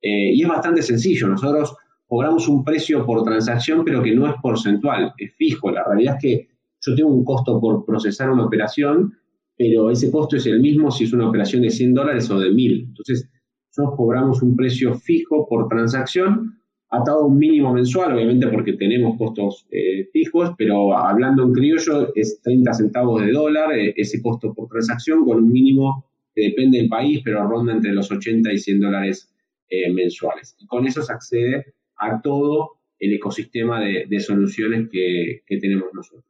eh, 0.00 0.32
y 0.32 0.42
es 0.42 0.48
bastante 0.48 0.82
sencillo. 0.82 1.28
Nosotros 1.28 1.76
cobramos 2.06 2.48
un 2.48 2.64
precio 2.64 3.04
por 3.04 3.24
transacción, 3.24 3.84
pero 3.84 4.02
que 4.02 4.14
no 4.14 4.26
es 4.28 4.34
porcentual, 4.40 5.12
es 5.18 5.34
fijo. 5.34 5.70
La 5.70 5.84
realidad 5.84 6.16
es 6.16 6.22
que 6.22 6.48
yo 6.80 6.94
tengo 6.94 7.10
un 7.10 7.24
costo 7.24 7.60
por 7.60 7.84
procesar 7.84 8.30
una 8.30 8.46
operación, 8.46 9.14
pero 9.56 9.90
ese 9.90 10.10
costo 10.10 10.36
es 10.36 10.46
el 10.46 10.60
mismo 10.60 10.90
si 10.90 11.04
es 11.04 11.12
una 11.12 11.28
operación 11.28 11.62
de 11.62 11.70
100 11.70 11.94
dólares 11.94 12.30
o 12.30 12.38
de 12.38 12.50
1000. 12.50 12.84
Entonces, 12.88 13.28
nosotros 13.76 13.96
cobramos 13.96 14.42
un 14.42 14.56
precio 14.56 14.94
fijo 14.94 15.46
por 15.48 15.68
transacción 15.68 16.56
atado 16.90 17.22
a 17.22 17.26
un 17.26 17.38
mínimo 17.38 17.72
mensual, 17.72 18.14
obviamente 18.14 18.46
porque 18.48 18.74
tenemos 18.74 19.18
costos 19.18 19.66
eh, 19.70 20.08
fijos, 20.12 20.50
pero 20.56 20.96
hablando 20.96 21.42
en 21.42 21.52
criollo 21.52 22.12
es 22.14 22.40
30 22.42 22.72
centavos 22.72 23.24
de 23.24 23.32
dólar 23.32 23.76
eh, 23.76 23.92
ese 23.96 24.22
costo 24.22 24.54
por 24.54 24.68
transacción 24.68 25.24
con 25.24 25.38
un 25.38 25.50
mínimo 25.50 26.06
que 26.34 26.42
depende 26.42 26.78
del 26.78 26.88
país, 26.88 27.22
pero 27.24 27.46
ronda 27.48 27.72
entre 27.72 27.92
los 27.92 28.10
80 28.10 28.52
y 28.52 28.58
100 28.58 28.80
dólares 28.80 29.32
eh, 29.68 29.92
mensuales. 29.92 30.54
Y 30.60 30.66
con 30.66 30.86
eso 30.86 31.02
se 31.02 31.12
accede 31.12 31.74
a 31.98 32.20
todo 32.20 32.72
el 32.98 33.14
ecosistema 33.14 33.80
de, 33.80 34.20
soluciones 34.20 34.88
que, 34.90 35.42
tenemos 35.60 35.88
nosotros. 35.92 36.24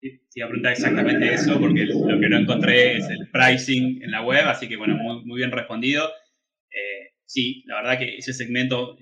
Sí, 0.00 0.40
a 0.40 0.46
preguntar 0.46 0.72
exactamente 0.72 1.34
eso, 1.34 1.60
porque 1.60 1.84
lo 1.84 2.18
que 2.18 2.28
no 2.28 2.38
encontré 2.38 2.96
es 2.96 3.08
el 3.10 3.28
pricing 3.30 4.02
en 4.02 4.10
la 4.10 4.22
web, 4.22 4.46
así 4.46 4.66
que 4.66 4.76
bueno, 4.76 4.96
muy, 4.96 5.24
muy 5.24 5.38
bien 5.38 5.50
respondido. 5.50 6.10
sí, 7.26 7.62
la 7.66 7.76
verdad 7.76 7.98
que 7.98 8.16
ese 8.16 8.32
segmento 8.32 8.96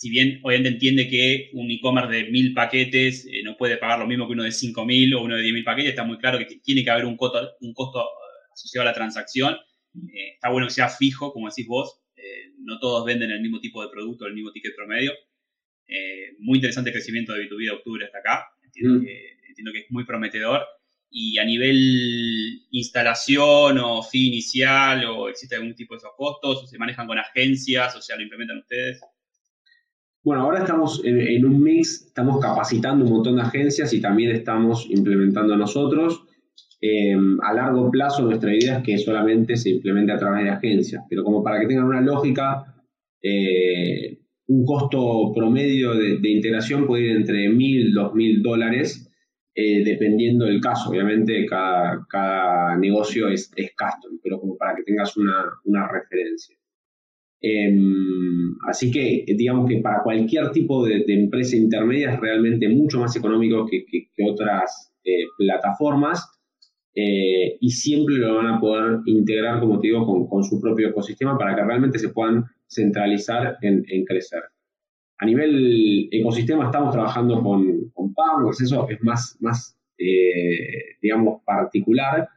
si 0.00 0.08
bien 0.08 0.40
obviamente 0.42 0.70
entiende 0.70 1.08
que 1.08 1.50
un 1.52 1.70
e-commerce 1.70 2.10
de 2.10 2.30
mil 2.30 2.54
paquetes 2.54 3.26
eh, 3.26 3.42
no 3.44 3.58
puede 3.58 3.76
pagar 3.76 3.98
lo 3.98 4.06
mismo 4.06 4.26
que 4.26 4.32
uno 4.32 4.44
de 4.44 4.48
5.000 4.48 5.14
o 5.14 5.22
uno 5.22 5.36
de 5.36 5.42
10.000 5.42 5.62
paquetes, 5.62 5.90
está 5.90 6.04
muy 6.04 6.16
claro 6.16 6.38
que 6.38 6.46
tiene 6.64 6.82
que 6.82 6.88
haber 6.88 7.04
un 7.04 7.18
costo, 7.18 7.50
un 7.60 7.74
costo 7.74 8.00
eh, 8.00 8.48
asociado 8.50 8.88
a 8.88 8.90
la 8.92 8.94
transacción. 8.94 9.58
Eh, 9.94 10.36
está 10.36 10.48
bueno 10.48 10.68
que 10.68 10.72
sea 10.72 10.88
fijo, 10.88 11.34
como 11.34 11.48
decís 11.48 11.66
vos. 11.66 12.00
no 12.60 12.78
todos 12.78 13.04
venden 13.04 13.30
el 13.30 13.42
mismo 13.42 13.60
tipo 13.60 13.82
de 13.82 13.90
producto, 13.90 14.26
el 14.26 14.32
mismo 14.32 14.52
ticket 14.52 14.74
promedio. 14.74 15.12
muy 16.38 16.56
interesante 16.56 16.88
el 16.88 16.94
crecimiento 16.94 17.34
de 17.34 17.44
B2B 17.44 17.64
de 17.64 17.70
octubre 17.70 18.06
hasta 18.06 18.20
acá. 18.20 18.46
Entiendo, 18.64 19.00
mm. 19.00 19.04
que, 19.04 19.36
que 19.72 19.80
es 19.80 19.90
muy 19.90 20.04
prometedor. 20.04 20.62
Y 21.10 21.38
a 21.38 21.44
nivel 21.44 21.76
instalación 22.70 23.78
o 23.78 24.02
fee 24.02 24.28
inicial, 24.28 25.04
o 25.06 25.28
existe 25.28 25.56
algún 25.56 25.74
tipo 25.74 25.94
de 25.94 25.98
esos 25.98 26.12
costos, 26.16 26.62
o 26.62 26.66
se 26.66 26.78
manejan 26.78 27.06
con 27.06 27.18
agencias, 27.18 27.96
o 27.96 28.02
sea, 28.02 28.16
lo 28.16 28.22
implementan 28.22 28.58
ustedes. 28.58 29.00
Bueno, 30.22 30.42
ahora 30.42 30.58
estamos 30.58 31.00
en, 31.04 31.44
un 31.46 31.62
mix, 31.62 32.06
estamos 32.06 32.40
capacitando 32.40 33.06
un 33.06 33.10
montón 33.10 33.36
de 33.36 33.42
agencias 33.42 33.92
y 33.94 34.02
también 34.02 34.32
estamos 34.32 34.86
implementando 34.90 35.56
nosotros. 35.56 36.24
Em, 36.78 37.38
a 37.42 37.54
largo 37.54 37.90
plazo 37.90 38.22
nuestra 38.22 38.54
idea 38.54 38.78
es 38.78 38.82
que 38.82 38.98
solamente 38.98 39.56
se 39.56 39.70
implemente 39.70 40.12
a 40.12 40.18
través 40.18 40.44
de 40.44 40.50
agencias, 40.50 41.04
pero 41.08 41.24
como 41.24 41.42
para 41.42 41.58
que 41.60 41.66
tengan 41.66 41.86
una 41.86 42.00
lógica, 42.02 42.74
eh, 43.22 44.18
un 44.48 44.64
costo 44.66 45.32
promedio 45.34 45.94
de, 45.94 46.30
integración 46.30 46.86
puede 46.86 47.04
ir 47.04 47.16
entre 47.16 47.48
1.000 47.48 47.60
y 47.60 47.92
2.000 47.92 48.42
dólares, 48.42 49.09
eh, 49.60 49.82
dependiendo 49.84 50.46
del 50.46 50.60
caso. 50.60 50.90
Obviamente 50.90 51.46
cada, 51.46 52.76
negocio 52.78 53.28
es, 53.28 53.50
custom, 53.50 54.18
pero 54.22 54.40
como 54.40 54.56
para 54.56 54.74
que 54.76 54.84
tengas 54.84 55.16
una 55.16 55.88
referencia. 55.88 56.56
Em, 57.42 58.54
así 58.68 58.90
que 58.90 59.24
digamos 59.26 59.66
que 59.66 59.78
para 59.78 60.02
cualquier 60.02 60.50
tipo 60.50 60.84
de, 60.84 61.02
empresa 61.08 61.56
intermedia 61.56 62.12
es 62.12 62.20
realmente 62.20 62.68
mucho 62.68 63.00
más 63.00 63.16
económico 63.16 63.66
que, 63.66 63.84
otras 64.30 64.92
eh, 65.04 65.24
plataformas 65.38 66.28
eh, 66.94 67.56
y 67.58 67.70
siempre 67.70 68.16
lo 68.16 68.36
van 68.36 68.46
a 68.48 68.60
poder 68.60 68.98
integrar, 69.06 69.60
como 69.60 69.80
te 69.80 69.88
digo, 69.88 70.28
con, 70.28 70.44
su 70.44 70.60
propio 70.60 70.88
ecosistema 70.88 71.38
para 71.38 71.56
que 71.56 71.64
realmente 71.64 71.98
se 71.98 72.10
puedan 72.10 72.44
centralizar 72.68 73.56
en, 73.62 74.04
crecer. 74.04 74.42
A 75.18 75.24
nivel 75.24 76.08
ecosistema 76.12 76.66
estamos 76.66 76.92
trabajando 76.92 77.42
con, 77.42 77.79
con 78.14 78.50
eso 78.50 78.88
es 78.88 79.02
más, 79.02 79.36
más 79.40 79.76
eh, 79.98 80.96
digamos, 81.02 81.42
particular, 81.44 82.28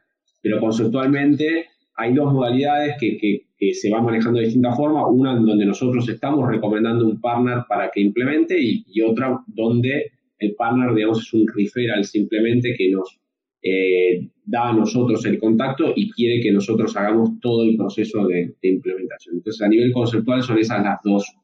pero 0.42 0.60
conceptualmente 0.60 1.66
hay 1.96 2.12
dos 2.12 2.32
modalidades 2.32 2.96
que, 3.00 3.46
se 3.72 3.88
van 3.90 4.04
manejando 4.04 4.40
de 4.40 4.44
distinta 4.44 4.74
forma. 4.74 5.08
Una 5.08 5.32
en 5.32 5.46
donde 5.46 5.64
nosotros 5.64 6.06
estamos 6.08 6.46
recomendando 6.50 7.06
un 7.06 7.18
partner 7.18 7.60
para 7.66 7.90
que 7.90 8.00
implemente 8.00 8.56
y, 8.60 9.00
otra 9.00 9.42
donde 9.46 10.12
el 10.38 10.54
partner, 10.54 10.94
digamos, 10.94 11.20
es 11.22 11.32
un 11.32 11.46
referral 11.48 12.04
simplemente 12.04 12.74
que 12.76 12.90
nos 12.90 13.18
eh, 13.62 14.28
da 14.44 14.68
a 14.68 14.72
nosotros 14.74 15.24
el 15.24 15.38
contacto 15.38 15.94
y 15.96 16.10
quiere 16.10 16.42
que 16.42 16.52
nosotros 16.52 16.94
hagamos 16.94 17.40
todo 17.40 17.64
el 17.64 17.76
proceso 17.78 18.26
de, 18.26 18.54
implementación. 18.60 19.36
Entonces, 19.36 19.62
a 19.62 19.68
nivel 19.68 19.92
conceptual 19.92 20.42
son 20.42 20.58
esas 20.58 20.84
las 20.84 21.00
dos 21.02 21.34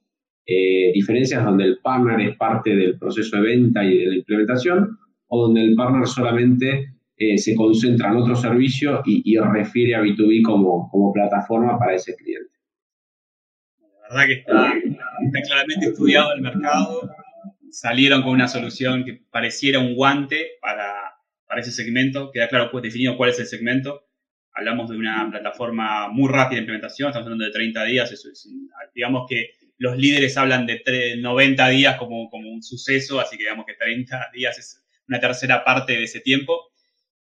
eh, 0.46 0.90
diferencias, 0.92 1.44
donde 1.44 1.64
el 1.64 1.79
partner 1.79 2.20
es 2.20 2.37
parte 2.37 2.74
del 2.74 2.98
proceso 2.98 3.37
de 3.37 3.42
venta 3.42 3.85
y 3.85 3.98
de 3.98 4.07
la 4.07 4.16
implementación, 4.16 4.98
o 5.29 5.42
donde 5.42 5.62
el 5.62 5.74
partner 5.74 6.07
solamente 6.07 6.94
eh, 7.16 7.37
se 7.37 7.55
concentra 7.55 8.09
en 8.09 8.16
otro 8.16 8.35
servicio 8.35 9.03
y, 9.05 9.37
refiere 9.38 9.94
a 9.94 10.00
B2B 10.00 10.42
como, 10.42 10.88
como, 10.90 11.12
plataforma 11.12 11.79
para 11.79 11.94
ese 11.94 12.16
cliente. 12.16 12.50
La 14.09 14.09
verdad 14.09 14.26
que 14.26 14.33
está, 14.33 15.46
claramente 15.46 15.87
estudiado 15.87 16.33
el 16.33 16.40
mercado. 16.40 17.11
Salieron 17.70 18.22
con 18.22 18.33
una 18.33 18.48
solución 18.48 19.05
que 19.05 19.22
pareciera 19.31 19.79
un 19.79 19.94
guante 19.94 20.53
para, 20.62 20.94
para 21.46 21.61
ese 21.61 21.72
segmento. 21.72 22.31
Queda 22.33 22.48
claro, 22.48 22.70
pues 22.72 22.83
definido 22.83 23.18
cuál 23.18 23.29
es 23.29 23.38
el 23.38 23.46
segmento. 23.46 24.07
Hablamos 24.55 24.88
de 24.88 24.96
una 24.96 25.29
plataforma 25.31 26.09
muy 26.09 26.29
rápida 26.29 26.57
de 26.57 26.62
implementación, 26.62 27.11
estamos 27.11 27.26
hablando 27.26 27.44
de 27.44 27.53
30 27.53 27.85
días. 27.85 28.11
Eso 28.11 28.31
es, 28.31 28.48
digamos 28.94 29.26
que 29.29 29.50
los 29.81 29.97
líderes 29.97 30.37
hablan 30.37 30.66
de 30.66 31.16
90 31.16 31.69
días 31.71 31.97
como, 31.97 32.29
como 32.29 32.51
un 32.51 32.62
suceso, 32.62 33.19
así 33.19 33.38
que 33.38 33.45
digamos 33.45 33.64
que 33.64 33.73
30 33.75 34.31
días 34.35 34.59
es 34.59 34.79
una 35.09 35.19
tercera 35.19 35.64
parte 35.64 35.95
de 35.95 36.03
ese 36.03 36.21
tiempo. 36.21 36.71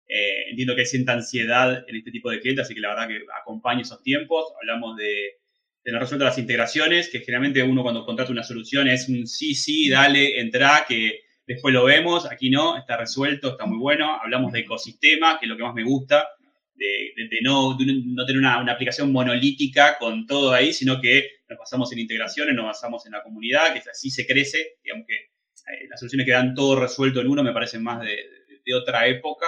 Eh, 0.09 0.51
entiendo 0.51 0.75
que 0.75 0.85
sienta 0.85 1.13
ansiedad 1.13 1.85
en 1.87 1.97
este 1.97 2.11
tipo 2.11 2.29
de 2.31 2.41
clientes, 2.41 2.65
así 2.65 2.75
que 2.75 2.81
la 2.81 2.89
verdad 2.89 3.07
que 3.07 3.21
acompaño 3.41 3.83
esos 3.83 4.03
tiempos. 4.03 4.53
Hablamos 4.61 4.97
de 4.97 5.37
tener 5.85 6.01
resueltas 6.01 6.31
las 6.31 6.39
integraciones, 6.39 7.09
que 7.11 7.21
generalmente 7.21 7.63
uno 7.63 7.85
cuando 7.85 8.05
contrata 8.05 8.33
una 8.33 8.43
solución 8.43 8.89
es 8.89 9.09
un 9.09 9.29
sí, 9.29 9.55
sí, 9.55 9.89
dale, 9.89 10.41
entra, 10.41 10.85
que 10.89 11.21
después 11.47 11.73
lo 11.73 11.85
vemos. 11.85 12.27
Aquí 12.29 12.51
no, 12.51 12.77
está 12.77 12.97
resuelto, 12.97 13.51
está 13.53 13.67
muy 13.67 13.79
bueno. 13.79 14.21
Hablamos 14.21 14.51
de 14.51 14.61
ecosistema, 14.61 15.39
que 15.39 15.47
es 15.47 15.49
lo 15.49 15.57
que 15.57 15.63
más 15.63 15.75
me 15.75 15.85
gusta, 15.85 16.27
de, 16.75 17.13
no, 17.43 17.79
no, 17.79 18.27
tener 18.27 18.41
una, 18.41 18.61
una, 18.61 18.73
aplicación 18.73 19.13
monolítica 19.13 19.97
con 19.97 20.27
todo 20.27 20.53
ahí, 20.53 20.73
sino 20.73 21.01
que 21.01 21.38
nos 21.49 21.59
basamos 21.59 21.93
en 21.93 21.99
integraciones, 21.99 22.55
nos 22.55 22.67
basamos 22.67 23.07
en 23.07 23.13
la 23.13 23.23
comunidad, 23.23 23.73
que 23.73 23.91
así 23.91 24.11
se 24.11 24.27
crece. 24.27 24.77
Digamos 24.83 25.07
que 25.07 25.15
eh, 25.15 25.87
las 25.89 26.01
soluciones 26.01 26.27
que 26.27 26.33
dan 26.33 26.55
todo 26.55 26.79
resuelto 26.79 27.21
en 27.21 27.29
uno 27.29 27.43
me 27.43 27.53
parecen 27.53 27.83
más 27.83 28.01
de, 28.01 28.17
otra 28.75 29.07
época. 29.07 29.47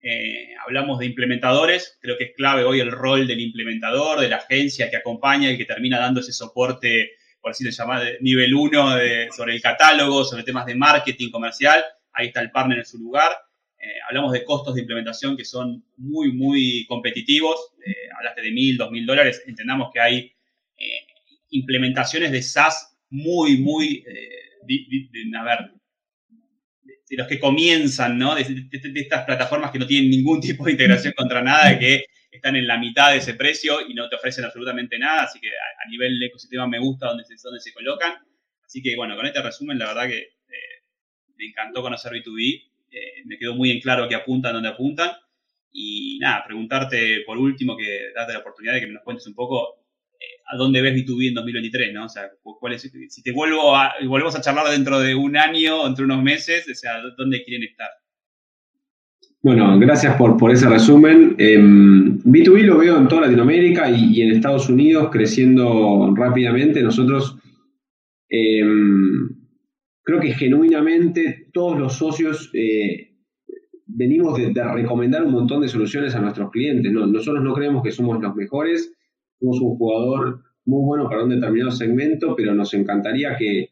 Eh, 0.00 0.54
hablamos 0.64 0.98
de 0.98 1.04
implementadores, 1.04 1.98
creo 2.00 2.16
que 2.16 2.24
es 2.24 2.30
clave 2.34 2.64
hoy 2.64 2.80
el 2.80 2.90
rol 2.90 3.26
del 3.26 3.38
implementador, 3.38 4.18
de 4.18 4.30
la 4.30 4.36
agencia 4.36 4.88
que 4.88 4.96
acompaña 4.96 5.50
y 5.50 5.58
que 5.58 5.66
termina 5.66 5.98
dando 5.98 6.20
ese 6.20 6.32
soporte, 6.32 7.10
por 7.38 7.50
así 7.50 7.64
decirlo, 7.64 7.92
nivel 8.20 8.54
1 8.54 8.96
sobre 9.36 9.52
el 9.52 9.60
catálogo, 9.60 10.24
sobre 10.24 10.42
temas 10.42 10.64
de 10.64 10.74
marketing 10.74 11.30
comercial. 11.30 11.84
Ahí 12.14 12.28
está 12.28 12.40
el 12.40 12.50
partner 12.50 12.78
en 12.78 12.86
su 12.86 12.96
lugar. 12.96 13.30
Eh, 13.78 13.98
hablamos 14.08 14.32
de 14.32 14.42
costos 14.42 14.74
de 14.74 14.80
implementación 14.80 15.36
que 15.36 15.44
son 15.44 15.84
muy, 15.98 16.32
muy 16.32 16.86
competitivos. 16.86 17.74
Hablaste 18.16 18.40
de 18.40 18.52
mil, 18.52 18.78
dos 18.78 18.90
mil 18.90 19.04
dólares. 19.04 19.42
Entendamos 19.46 19.90
que 19.92 20.00
hay 20.00 20.35
implementaciones 21.50 22.32
de 22.32 22.42
SaaS 22.42 22.96
muy, 23.10 23.58
muy, 23.58 24.04
a 25.38 25.44
ver, 25.44 25.70
de 27.08 27.16
los 27.16 27.26
que 27.26 27.38
comienzan, 27.38 28.18
¿no? 28.18 28.34
De, 28.34 28.42
estas 28.94 29.24
plataformas 29.24 29.70
que 29.70 29.78
no 29.78 29.86
tienen 29.86 30.10
ningún 30.10 30.40
tipo 30.40 30.64
de 30.64 30.72
integración 30.72 31.14
contra 31.16 31.42
nada, 31.42 31.78
que 31.78 32.04
están 32.30 32.56
en 32.56 32.66
la 32.66 32.78
mitad 32.78 33.12
de 33.12 33.18
ese 33.18 33.34
precio 33.34 33.80
y 33.86 33.94
no 33.94 34.08
te 34.08 34.16
ofrecen 34.16 34.44
absolutamente 34.44 34.98
nada, 34.98 35.22
así 35.22 35.40
que 35.40 35.48
a, 35.48 35.88
nivel 35.88 36.22
ecosistema 36.22 36.66
me 36.66 36.78
gusta 36.78 37.06
donde 37.06 37.24
se, 37.24 37.34
donde 37.42 37.60
se 37.60 37.72
colocan. 37.72 38.14
Así 38.64 38.82
que 38.82 38.96
bueno, 38.96 39.16
con 39.16 39.26
este 39.26 39.40
resumen, 39.40 39.78
la 39.78 39.86
verdad 39.86 40.08
que 40.08 40.18
eh, 40.18 40.82
me 41.36 41.46
encantó 41.46 41.82
conocer 41.82 42.12
B2B, 42.12 42.62
eh, 42.90 43.22
me 43.24 43.38
quedó 43.38 43.54
muy 43.54 43.70
en 43.70 43.80
claro 43.80 44.08
que 44.08 44.16
apuntan 44.16 44.54
donde 44.54 44.68
apuntan. 44.68 45.12
Y 45.72 46.18
nada, 46.20 46.42
preguntarte 46.44 47.22
por 47.26 47.38
último, 47.38 47.76
que 47.76 48.10
date 48.14 48.32
la 48.32 48.40
oportunidad 48.40 48.74
de 48.74 48.80
que 48.80 48.86
nos 48.88 49.02
cuentes 49.02 49.26
un 49.26 49.34
poco 49.34 49.85
a 50.46 50.56
dónde 50.56 50.82
ves 50.82 50.94
B2B 50.94 51.28
en 51.28 51.34
2023, 51.34 51.94
¿no? 51.94 52.04
O 52.04 52.08
sea, 52.08 52.30
si 53.08 53.22
te 53.22 53.32
vuelvo 53.32 53.74
a, 53.76 53.94
volvemos 54.06 54.36
a 54.36 54.40
charlar 54.40 54.70
dentro 54.70 55.00
de 55.00 55.14
un 55.14 55.36
año 55.36 55.86
entre 55.86 56.04
unos 56.04 56.22
meses, 56.22 56.68
o 56.70 56.74
sea, 56.74 56.94
¿dónde 57.16 57.44
quieren 57.44 57.68
estar? 57.68 57.88
Bueno, 59.42 59.78
gracias 59.78 60.16
por, 60.16 60.50
ese 60.50 60.68
resumen. 60.68 61.36
B2B 61.36 62.60
em, 62.60 62.66
lo 62.66 62.78
veo 62.78 62.98
en 62.98 63.06
toda 63.06 63.22
Latinoamérica 63.22 63.88
y, 63.90 64.22
en 64.22 64.32
Estados 64.32 64.68
Unidos 64.68 65.08
creciendo 65.12 66.12
rápidamente. 66.16 66.82
Nosotros 66.82 67.38
em, 68.28 69.28
creo 70.02 70.20
que 70.20 70.32
genuinamente 70.32 71.48
todos 71.52 71.78
los 71.78 71.94
socios 71.94 72.50
eh, 72.54 73.16
venimos 73.86 74.36
de, 74.36 74.52
recomendar 74.74 75.22
un 75.22 75.32
montón 75.32 75.60
de 75.60 75.68
soluciones 75.68 76.14
a 76.14 76.20
nuestros 76.20 76.50
clientes. 76.50 76.92
Nosotros 76.92 77.42
no 77.44 77.54
creemos 77.54 77.82
que 77.82 77.92
somos 77.92 78.20
los 78.20 78.34
mejores, 78.34 78.92
somos 79.40 79.60
un 79.60 79.76
jugador 79.76 80.42
muy 80.64 80.84
bueno 80.84 81.08
para 81.08 81.24
un 81.24 81.30
determinado 81.30 81.70
segmento, 81.70 82.34
pero 82.36 82.54
nos 82.54 82.74
encantaría 82.74 83.36
que, 83.36 83.68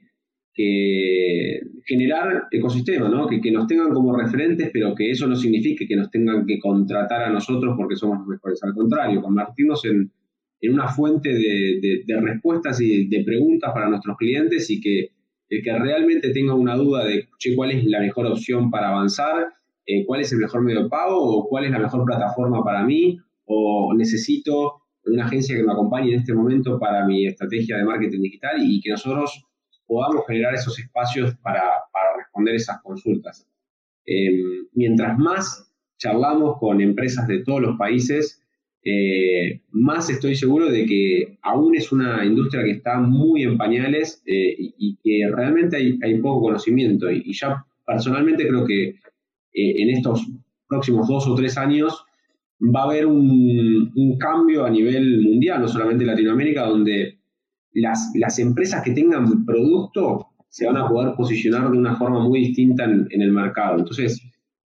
generar 1.87 2.45
ecosistema, 2.53 3.09
¿no? 3.09 3.27
Que, 3.27 3.51
nos 3.51 3.67
tengan 3.67 3.91
como 3.91 4.17
referentes, 4.17 4.71
pero 4.73 4.95
que 4.95 5.11
eso 5.11 5.27
no 5.27 5.35
signifique 5.35 5.87
que 5.87 5.97
nos 5.97 6.11
tengan 6.11 6.47
que 6.47 6.61
contratar 6.61 7.25
a 7.25 7.31
nosotros 7.31 7.75
porque 7.77 7.97
somos 7.97 8.19
los 8.21 8.29
mejores. 8.29 8.63
Al 8.63 8.73
contrario, 8.73 9.21
convertirnos 9.21 9.85
en, 9.85 10.13
en 10.61 10.73
una 10.73 10.89
fuente 10.89 11.31
de, 11.31 12.05
respuestas 12.23 12.81
y 12.81 13.07
de 13.09 13.25
preguntas 13.25 13.73
para 13.75 13.89
nuestros 13.89 14.17
clientes 14.17 14.71
y 14.71 14.81
que 14.81 15.11
el 15.51 15.63
que 15.63 15.79
realmente 15.79 16.31
tenga 16.31 16.55
una 16.55 16.75
duda 16.75 17.05
de 17.05 17.29
cuál 17.55 17.73
es 17.73 17.85
la 17.85 18.01
mejor 18.01 18.27
opción 18.27 18.71
para 18.71 18.89
avanzar, 18.89 19.49
eh, 19.87 20.05
cuál 20.07 20.23
es 20.23 20.33
el 20.33 20.39
mejor 20.39 20.63
medio 20.63 20.85
de 20.85 20.89
pago 20.89 21.19
o 21.19 21.49
cuál 21.49 21.65
es 21.65 21.71
la 21.71 21.79
mejor 21.79 22.05
plataforma 22.05 22.65
para 22.65 22.83
mí 22.85 23.19
o 23.45 23.93
necesito 23.95 24.84
una 25.07 25.27
agencia 25.27 25.57
que 25.57 25.63
me 25.63 25.73
acompañe 25.73 26.13
en 26.13 26.21
este 26.21 26.35
momento 26.35 26.79
para 26.79 27.05
mi 27.07 27.27
estrategia 27.27 27.77
de 27.77 27.85
marketing 27.85 28.23
digital 28.23 28.57
y 28.63 28.81
que 28.81 28.91
nosotros 28.91 29.45
podamos 29.87 30.27
generar 30.27 30.55
esos 30.55 30.79
espacios 30.79 31.35
para, 31.43 31.63
responder 32.17 32.55
esas 32.55 32.81
consultas. 32.83 33.47
Em, 34.07 34.67
mientras 34.73 35.19
más 35.19 35.71
charlamos 35.99 36.59
con 36.59 36.81
empresas 36.81 37.27
de 37.29 37.43
todos 37.45 37.61
los 37.61 37.77
países, 37.77 38.41
eh, 38.85 39.63
más 39.71 40.11
estoy 40.11 40.35
seguro 40.35 40.71
de 40.71 40.85
que 40.85 41.39
aún 41.43 41.75
es 41.75 41.91
una 41.91 42.25
industria 42.25 42.63
que 42.65 42.73
está 42.73 43.01
muy 43.01 43.43
en 43.43 43.57
pañales 43.57 44.23
eh, 44.27 44.57
y, 44.59 44.99
que 45.03 45.31
realmente 45.35 45.77
hay, 45.77 46.19
poco 46.21 46.43
conocimiento. 46.43 47.11
Y, 47.11 47.33
ya 47.33 47.65
personalmente 47.87 48.47
creo 48.47 48.67
que 48.67 48.89
eh, 48.89 48.95
en 49.55 49.91
estos 49.91 50.27
próximos 50.69 51.09
dos 51.09 51.27
o 51.27 51.35
tres 51.35 51.57
años 51.57 52.05
va 52.61 52.83
a 52.83 52.85
haber 52.85 53.07
un, 53.07 54.17
cambio 54.19 54.65
a 54.65 54.71
nivel 54.71 55.23
mundial, 55.23 55.61
no 55.61 55.69
solamente 55.69 56.05
en 56.05 56.11
Latinoamérica, 56.11 56.67
donde 56.67 57.19
las, 57.73 58.39
empresas 58.39 58.83
que 58.83 58.93
tengan 58.93 59.45
producto 59.45 60.27
se 60.49 60.67
van 60.67 60.77
a 60.77 60.89
poder 60.89 61.15
posicionar 61.17 61.71
de 61.71 61.79
una 61.79 61.97
forma 61.97 62.21
muy 62.21 62.41
distinta 62.41 62.85
en, 62.85 63.09
el 63.11 63.33
mercado. 63.33 63.79
Entonces, 63.79 64.23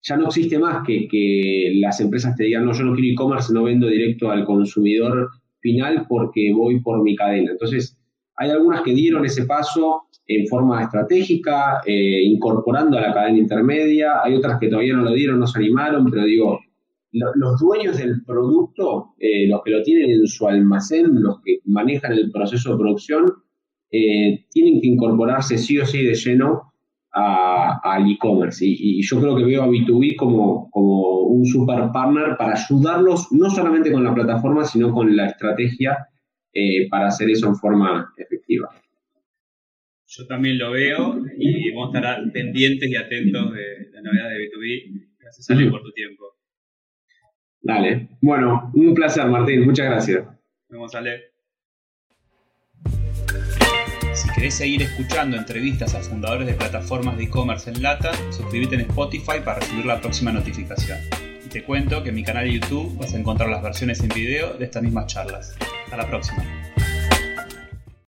ya 0.04 0.16
no 0.16 0.28
existe 0.28 0.60
más 0.60 0.86
que, 0.86 1.08
que 1.08 1.74
las 1.82 2.00
empresas 2.00 2.36
te 2.36 2.46
digan, 2.46 2.66
no, 2.66 2.74
yo 2.74 2.84
no 2.84 2.94
quiero 2.94 3.14
e-commerce, 3.14 3.54
no 3.54 3.64
vendo 3.64 3.88
directo 3.88 4.30
al 4.30 4.46
consumidor 4.46 5.30
final 5.60 6.06
porque 6.08 6.52
voy 6.54 6.80
por 6.82 7.02
mi 7.04 7.16
cadena. 7.16 7.52
Entonces, 7.52 7.98
hay 8.36 8.50
algunas 8.50 8.82
que 8.82 8.94
dieron 8.94 9.26
ese 9.26 9.46
paso 9.46 10.04
en 10.28 10.48
forma 10.48 10.82
estratégica, 10.82 11.82
eh, 11.86 12.24
incorporando 12.24 12.98
a 12.98 13.02
la 13.02 13.14
cadena 13.14 13.38
intermedia, 13.38 14.24
hay 14.24 14.36
otras 14.36 14.60
que 14.60 14.68
todavía 14.68 14.96
no 14.96 15.04
lo 15.04 15.14
dieron, 15.14 15.40
no 15.40 15.48
se 15.48 15.60
animaron, 15.60 16.10
pero 16.10 16.24
digo, 16.24 16.60
los 17.12 17.60
dueños 17.60 17.98
del 17.98 18.24
producto, 18.24 19.16
eh, 19.20 19.48
los 19.48 19.62
que 19.64 19.72
lo 19.72 19.84
tienen 19.84 20.10
en 20.10 20.28
su 20.28 20.48
almacén, 20.48 21.22
los 21.22 21.42
que 21.44 21.60
manejan 21.66 22.14
el 22.14 22.32
proceso 22.32 22.72
de 22.72 22.78
producción, 22.78 23.26
eh, 23.92 24.46
tienen 24.50 24.80
que 24.80 24.88
incorporarse 24.88 25.58
sí 25.58 25.78
o 25.78 25.86
sí 25.86 26.04
de 26.04 26.14
lleno 26.14 26.72
al 27.14 28.10
e-commerce. 28.10 28.64
Y, 28.66 29.02
yo 29.02 29.20
creo 29.20 29.36
que 29.36 29.44
veo 29.44 29.64
a 29.64 29.68
B2B 29.68 30.16
como, 30.16 30.70
como 30.72 31.24
un 31.24 31.46
super 31.46 31.92
partner 31.92 32.38
para 32.38 32.54
ayudarlos 32.54 33.28
no 33.32 33.50
solamente 33.50 33.92
con 33.92 34.04
la 34.04 34.14
plataforma, 34.14 34.64
sino 34.64 34.94
con 34.94 35.14
la 35.14 35.28
estrategia 35.28 36.08
eh, 36.54 36.88
para 36.90 37.08
hacer 37.08 37.30
eso 37.30 37.48
en 37.48 37.56
forma 37.56 38.14
efectiva. 38.18 38.70
Yo 40.08 40.28
también 40.28 40.58
lo 40.58 40.72
veo 40.72 41.22
y 41.38 41.72
vamos 41.72 41.96
a 41.96 42.00
estar 42.00 42.32
pendientes 42.32 42.90
y 42.90 42.96
atentos 42.96 43.54
de 43.54 43.90
la 43.92 44.02
novedad 44.02 44.30
de 44.30 44.36
B2B. 44.36 45.08
Gracias, 45.20 45.50
Ale, 45.50 45.70
por 45.70 45.82
tu 45.84 45.92
tiempo. 45.92 46.26
Dale. 47.62 48.10
Bueno, 48.22 48.72
un 48.74 48.94
placer, 48.94 49.28
Martín. 49.28 49.66
Muchas 49.66 49.86
gracias. 49.86 50.24
Nos 50.24 50.36
vemos, 50.70 50.96
Ale. 50.96 51.32
Si 54.14 54.30
querés 54.34 54.56
seguir 54.56 54.82
escuchando 54.82 55.38
entrevistas 55.38 55.96
a 55.96 56.02
fundadores 56.02 56.48
de 56.48 56.54
plataformas 56.54 57.18
de 57.18 57.26
e-commerce 57.26 57.70
en 57.70 57.82
Lata, 57.82 58.12
suscríbete 58.32 58.76
en 58.76 58.82
Spotify 58.82 59.40
para 59.44 59.60
recibir 59.60 59.86
la 59.86 60.02
próxima 60.02 60.32
notificación. 60.32 61.00
Y 61.46 61.50
te 61.50 61.64
cuento 61.64 62.04
que 62.04 62.10
en 62.10 62.16
mi 62.16 62.24
canal 62.24 62.46
de 62.46 62.60
YouTube 62.60 62.98
vas 62.98 63.14
a 63.14 63.18
encontrar 63.18 63.50
las 63.50 63.64
versiones 63.64 64.02
en 64.02 64.10
video 64.10 64.54
de 64.54 64.66
estas 64.66 64.84
mismas 64.84 65.08
charlas. 65.08 65.56
Hasta 65.86 65.98
la 65.98 66.08
próxima. 66.08 66.61